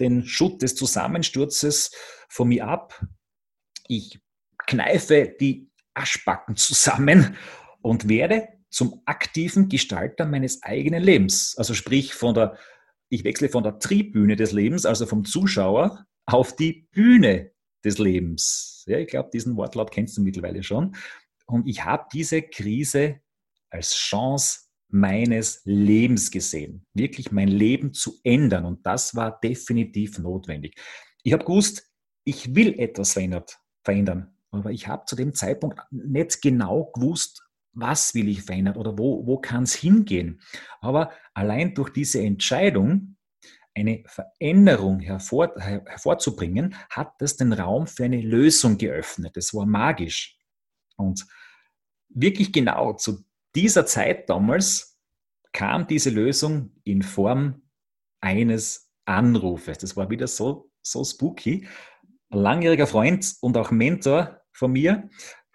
den 0.00 0.24
Schutt 0.26 0.62
des 0.62 0.74
Zusammensturzes 0.74 1.92
von 2.28 2.48
mir 2.48 2.66
ab. 2.66 3.04
Ich 3.88 4.20
kneife 4.66 5.34
die 5.40 5.70
Aschbacken 5.94 6.56
zusammen 6.56 7.36
und 7.82 8.08
werde 8.08 8.48
zum 8.70 9.02
aktiven 9.04 9.68
Gestalter 9.68 10.24
meines 10.24 10.62
eigenen 10.62 11.02
Lebens. 11.02 11.56
Also 11.58 11.74
sprich 11.74 12.14
von 12.14 12.34
der, 12.34 12.56
ich 13.10 13.24
wechsle 13.24 13.48
von 13.50 13.62
der 13.62 13.78
Tribüne 13.78 14.36
des 14.36 14.52
Lebens, 14.52 14.86
also 14.86 15.04
vom 15.04 15.24
Zuschauer, 15.24 16.06
auf 16.24 16.56
die 16.56 16.88
Bühne 16.92 17.52
des 17.84 17.98
Lebens. 17.98 18.84
Ja, 18.86 18.98
ich 18.98 19.08
glaube, 19.08 19.30
diesen 19.32 19.56
Wortlaut 19.56 19.90
kennst 19.90 20.16
du 20.16 20.22
mittlerweile 20.22 20.62
schon. 20.62 20.96
Und 21.52 21.68
ich 21.68 21.84
habe 21.84 22.06
diese 22.10 22.40
Krise 22.40 23.20
als 23.68 23.94
Chance 23.94 24.60
meines 24.88 25.60
Lebens 25.66 26.30
gesehen, 26.30 26.86
wirklich 26.94 27.30
mein 27.30 27.48
Leben 27.48 27.92
zu 27.92 28.18
ändern. 28.24 28.64
Und 28.64 28.86
das 28.86 29.14
war 29.14 29.38
definitiv 29.38 30.18
notwendig. 30.18 30.80
Ich 31.22 31.34
habe 31.34 31.44
gewusst, 31.44 31.92
ich 32.24 32.54
will 32.54 32.78
etwas 32.78 33.12
verändert, 33.12 33.60
verändern, 33.84 34.34
aber 34.50 34.70
ich 34.70 34.88
habe 34.88 35.04
zu 35.04 35.14
dem 35.14 35.34
Zeitpunkt 35.34 35.78
nicht 35.90 36.40
genau 36.40 36.90
gewusst, 36.94 37.42
was 37.74 38.14
will 38.14 38.28
ich 38.28 38.42
verändern 38.44 38.76
oder 38.78 38.96
wo, 38.96 39.26
wo 39.26 39.38
kann 39.38 39.64
es 39.64 39.74
hingehen. 39.74 40.40
Aber 40.80 41.12
allein 41.34 41.74
durch 41.74 41.90
diese 41.90 42.22
Entscheidung, 42.22 43.16
eine 43.74 44.04
Veränderung 44.06 45.00
hervor, 45.00 45.52
hervorzubringen, 45.58 46.74
hat 46.88 47.12
das 47.18 47.36
den 47.36 47.52
Raum 47.52 47.86
für 47.86 48.04
eine 48.04 48.22
Lösung 48.22 48.78
geöffnet. 48.78 49.36
Das 49.36 49.52
war 49.52 49.66
magisch. 49.66 50.38
Und 50.96 51.26
wirklich 52.14 52.52
genau 52.52 52.94
zu 52.94 53.24
dieser 53.54 53.86
Zeit 53.86 54.28
damals 54.28 54.98
kam 55.52 55.86
diese 55.86 56.10
Lösung 56.10 56.70
in 56.84 57.02
Form 57.02 57.62
eines 58.20 58.90
Anrufes. 59.04 59.78
Das 59.78 59.96
war 59.96 60.08
wieder 60.10 60.26
so, 60.26 60.70
so 60.82 61.04
spooky. 61.04 61.66
Ein 62.30 62.38
langjähriger 62.38 62.86
Freund 62.86 63.34
und 63.40 63.56
auch 63.56 63.70
Mentor 63.70 64.40
von 64.52 64.72
mir, 64.72 65.10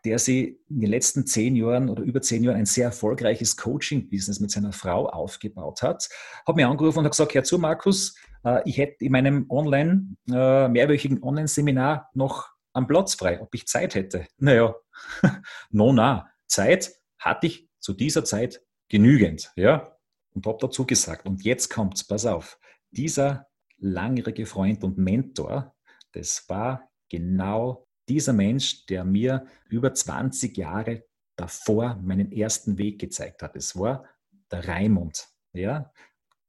der 0.05 0.19
sich 0.19 0.59
in 0.69 0.81
den 0.81 0.89
letzten 0.89 1.25
zehn 1.25 1.55
Jahren 1.55 1.89
oder 1.89 2.03
über 2.03 2.21
zehn 2.21 2.43
Jahren 2.43 2.57
ein 2.57 2.65
sehr 2.65 2.85
erfolgreiches 2.85 3.57
Coaching-Business 3.57 4.39
mit 4.39 4.51
seiner 4.51 4.71
Frau 4.71 5.07
aufgebaut 5.07 5.81
hat, 5.81 6.07
hat 6.45 6.55
mir 6.55 6.67
angerufen 6.67 6.99
und 6.99 7.05
hat 7.05 7.11
gesagt, 7.11 7.33
Herr 7.33 7.43
zu 7.43 7.57
Markus, 7.57 8.15
äh, 8.43 8.61
ich 8.65 8.77
hätte 8.77 9.03
in 9.03 9.11
meinem 9.11 9.45
online, 9.49 10.15
äh, 10.31 10.67
mehrwöchigen 10.67 11.23
Online-Seminar 11.23 12.09
noch 12.13 12.49
am 12.73 12.87
Platz 12.87 13.15
frei, 13.15 13.41
ob 13.41 13.53
ich 13.55 13.67
Zeit 13.67 13.95
hätte. 13.95 14.27
Naja, 14.37 14.75
no, 15.71 15.91
na, 15.93 16.29
Zeit 16.47 16.93
hatte 17.19 17.47
ich 17.47 17.69
zu 17.79 17.93
dieser 17.93 18.23
Zeit 18.23 18.61
genügend, 18.89 19.51
ja, 19.55 19.97
und 20.31 20.45
habe 20.45 20.57
dazu 20.59 20.85
gesagt, 20.85 21.25
und 21.25 21.43
jetzt 21.43 21.69
kommt's, 21.69 22.05
pass 22.05 22.25
auf, 22.25 22.59
dieser 22.91 23.47
langjährige 23.77 24.45
Freund 24.45 24.83
und 24.83 24.97
Mentor, 24.97 25.75
das 26.13 26.47
war 26.47 26.89
genau 27.09 27.87
dieser 28.07 28.33
Mensch, 28.33 28.85
der 28.85 29.03
mir 29.03 29.47
über 29.69 29.93
20 29.93 30.57
Jahre 30.57 31.03
davor 31.35 31.95
meinen 31.95 32.31
ersten 32.31 32.77
Weg 32.77 32.99
gezeigt 32.99 33.43
hat. 33.43 33.55
Es 33.55 33.77
war 33.77 34.07
der 34.51 34.67
Raimund, 34.67 35.27
ja, 35.53 35.91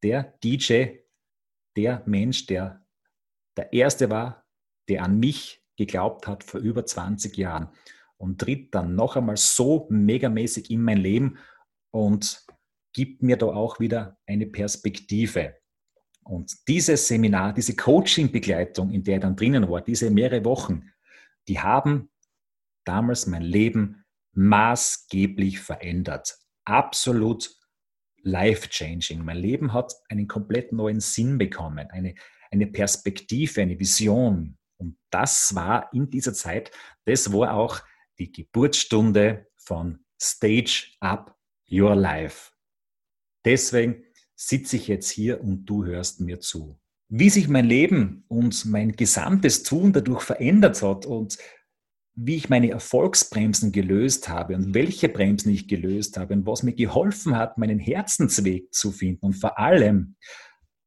der 0.03 0.39
DJ, 0.43 0.99
der 1.77 2.03
Mensch, 2.07 2.47
der 2.47 2.85
der 3.59 3.73
erste 3.73 4.09
war, 4.09 4.47
der 4.89 5.03
an 5.03 5.19
mich 5.19 5.65
geglaubt 5.77 6.29
hat 6.29 6.45
vor 6.45 6.61
über 6.61 6.87
20 6.87 7.37
Jahren 7.37 7.69
und 8.19 8.41
tritt 8.41 8.75
dann 8.75 8.95
noch 8.95 9.17
einmal 9.17 9.37
so 9.37 9.87
megamäßig 9.91 10.71
in 10.71 10.83
mein 10.83 10.99
Leben 10.99 11.39
und 11.91 12.45
gibt 12.93 13.23
mir 13.23 13.37
da 13.37 13.47
auch 13.47 13.81
wieder 13.81 14.19
eine 14.27 14.47
Perspektive. 14.47 15.55
Und 16.25 16.69
dieses 16.69 17.09
Seminar, 17.09 17.55
diese 17.55 17.75
Coaching-Begleitung, 17.75 18.91
in 18.91 19.03
der 19.03 19.17
ich 19.17 19.23
dann 19.23 19.37
drinnen 19.37 19.69
war, 19.69 19.81
diese 19.81 20.11
mehrere 20.11 20.45
Wochen, 20.45 20.91
die 21.47 21.59
haben 21.59 22.11
damals 22.85 23.27
mein 23.27 23.43
Leben 23.43 24.05
maßgeblich 24.35 25.61
verändert. 25.61 26.39
Absolut 26.65 27.51
life-changing. 28.23 29.25
Mein 29.25 29.39
Leben 29.39 29.73
hat 29.73 29.95
einen 30.09 30.29
komplett 30.29 30.73
neuen 30.73 31.01
Sinn 31.01 31.39
bekommen, 31.39 31.89
eine, 31.91 32.15
eine 32.51 32.67
Perspektive, 32.67 33.63
eine 33.63 33.79
Vision. 33.79 34.59
Und 34.77 34.99
das 35.11 35.55
war 35.55 35.93
in 35.93 36.11
dieser 36.11 36.35
Zeit, 36.35 36.71
das 37.05 37.33
war 37.33 37.55
auch 37.55 37.81
die 38.19 38.33
Geburtsstunde 38.33 39.47
von 39.57 40.01
Stage 40.21 40.89
Up 41.01 41.37
Your 41.71 41.95
Life. 41.95 42.53
Deswegen 43.45 44.05
sitze 44.35 44.77
ich 44.77 44.89
jetzt 44.89 45.11
hier 45.11 45.41
und 45.41 45.65
du 45.67 45.85
hörst 45.85 46.21
mir 46.21 46.41
zu. 46.41 46.79
Wie 47.09 47.31
sich 47.31 47.49
mein 47.49 47.65
Leben 47.65 48.25
und 48.29 48.67
mein 48.67 48.93
gesamtes 48.93 49.63
Tun 49.63 49.93
dadurch 49.93 50.23
verändert 50.23 50.83
hat 50.83 51.07
und 51.07 51.39
wie 52.21 52.37
ich 52.37 52.49
meine 52.49 52.71
Erfolgsbremsen 52.71 53.71
gelöst 53.71 54.29
habe 54.29 54.57
und 54.57 54.75
welche 54.75 55.09
Bremsen 55.09 55.51
ich 55.51 55.69
gelöst 55.69 56.19
habe 56.19 56.35
und 56.35 56.47
was 56.47 56.65
mir 56.65 56.75
geholfen 56.75 57.37
hat, 57.37 57.59
meinen 57.59 57.79
Herzensweg 57.79 58.75
zu 58.75 58.91
finden 58.91 59.27
und 59.27 59.35
vor 59.35 59.59
allem, 59.59 60.17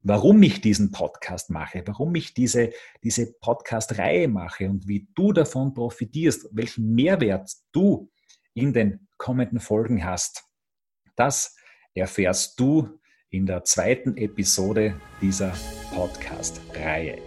warum 0.04 0.42
ich 0.44 0.62
diesen 0.62 0.92
Podcast 0.92 1.50
mache, 1.50 1.84
warum 1.86 2.16
ich 2.16 2.34
diese, 2.34 2.72
diese 3.04 3.34
Podcast-Reihe 3.34 4.28
mache 4.28 4.70
und 4.70 4.88
wie 4.88 5.08
du 5.16 5.32
davon 5.32 5.74
profitierst, 5.74 6.50
welchen 6.52 6.94
Mehrwert 6.94 7.52
du 7.72 8.10
in 8.54 8.74
den 8.74 9.08
kommenden 9.18 9.60
Folgen 9.60 10.04
hast. 10.04 10.44
Das 11.16 11.56
erfährst 11.94 12.60
du 12.60 13.00
in 13.30 13.46
der 13.46 13.64
zweiten 13.64 14.18
Episode 14.18 15.00
dieser 15.22 15.54
Podcast-Reihe. 15.94 17.20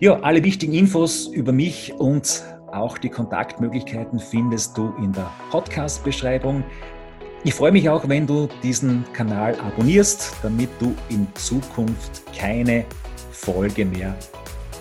Ja, 0.00 0.20
alle 0.20 0.44
wichtigen 0.44 0.74
Infos 0.74 1.26
über 1.28 1.52
mich 1.52 1.94
und 1.94 2.44
auch 2.72 2.98
die 2.98 3.08
Kontaktmöglichkeiten 3.08 4.18
findest 4.18 4.76
du 4.76 4.92
in 4.98 5.12
der 5.12 5.30
Podcast-Beschreibung. 5.50 6.64
Ich 7.46 7.54
freue 7.54 7.70
mich 7.70 7.88
auch, 7.88 8.08
wenn 8.08 8.26
du 8.26 8.48
diesen 8.64 9.04
Kanal 9.12 9.54
abonnierst, 9.60 10.32
damit 10.42 10.68
du 10.80 10.96
in 11.08 11.28
Zukunft 11.34 12.24
keine 12.36 12.84
Folge 13.30 13.84
mehr 13.84 14.16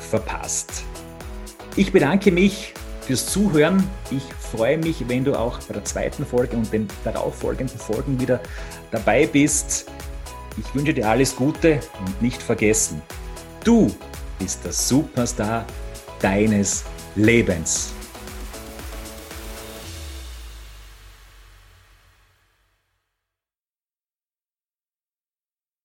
verpasst. 0.10 0.84
Ich 1.76 1.92
bedanke 1.92 2.32
mich 2.32 2.74
fürs 3.02 3.28
Zuhören. 3.28 3.88
Ich 4.10 4.24
freue 4.52 4.80
mich, 4.80 5.08
wenn 5.08 5.24
du 5.24 5.36
auch 5.40 5.60
bei 5.60 5.76
der 5.76 5.86
zweiten 5.86 6.26
Folge 6.26 6.58
und 6.58 6.74
den 6.74 6.88
darauffolgenden 7.04 7.78
Folgen 7.78 8.20
wieder 8.20 8.40
dabei 8.90 9.28
bist. 9.28 9.86
Ich 10.58 10.74
wünsche 10.74 10.96
dir 10.96 11.08
alles 11.08 11.36
Gute 11.36 11.82
und 12.04 12.20
nicht 12.20 12.42
vergessen, 12.42 13.00
du 13.64 13.94
bist 14.40 14.66
der 14.66 14.74
Superstar 14.74 15.68
deines 16.20 16.84
Lebens. 17.16 17.95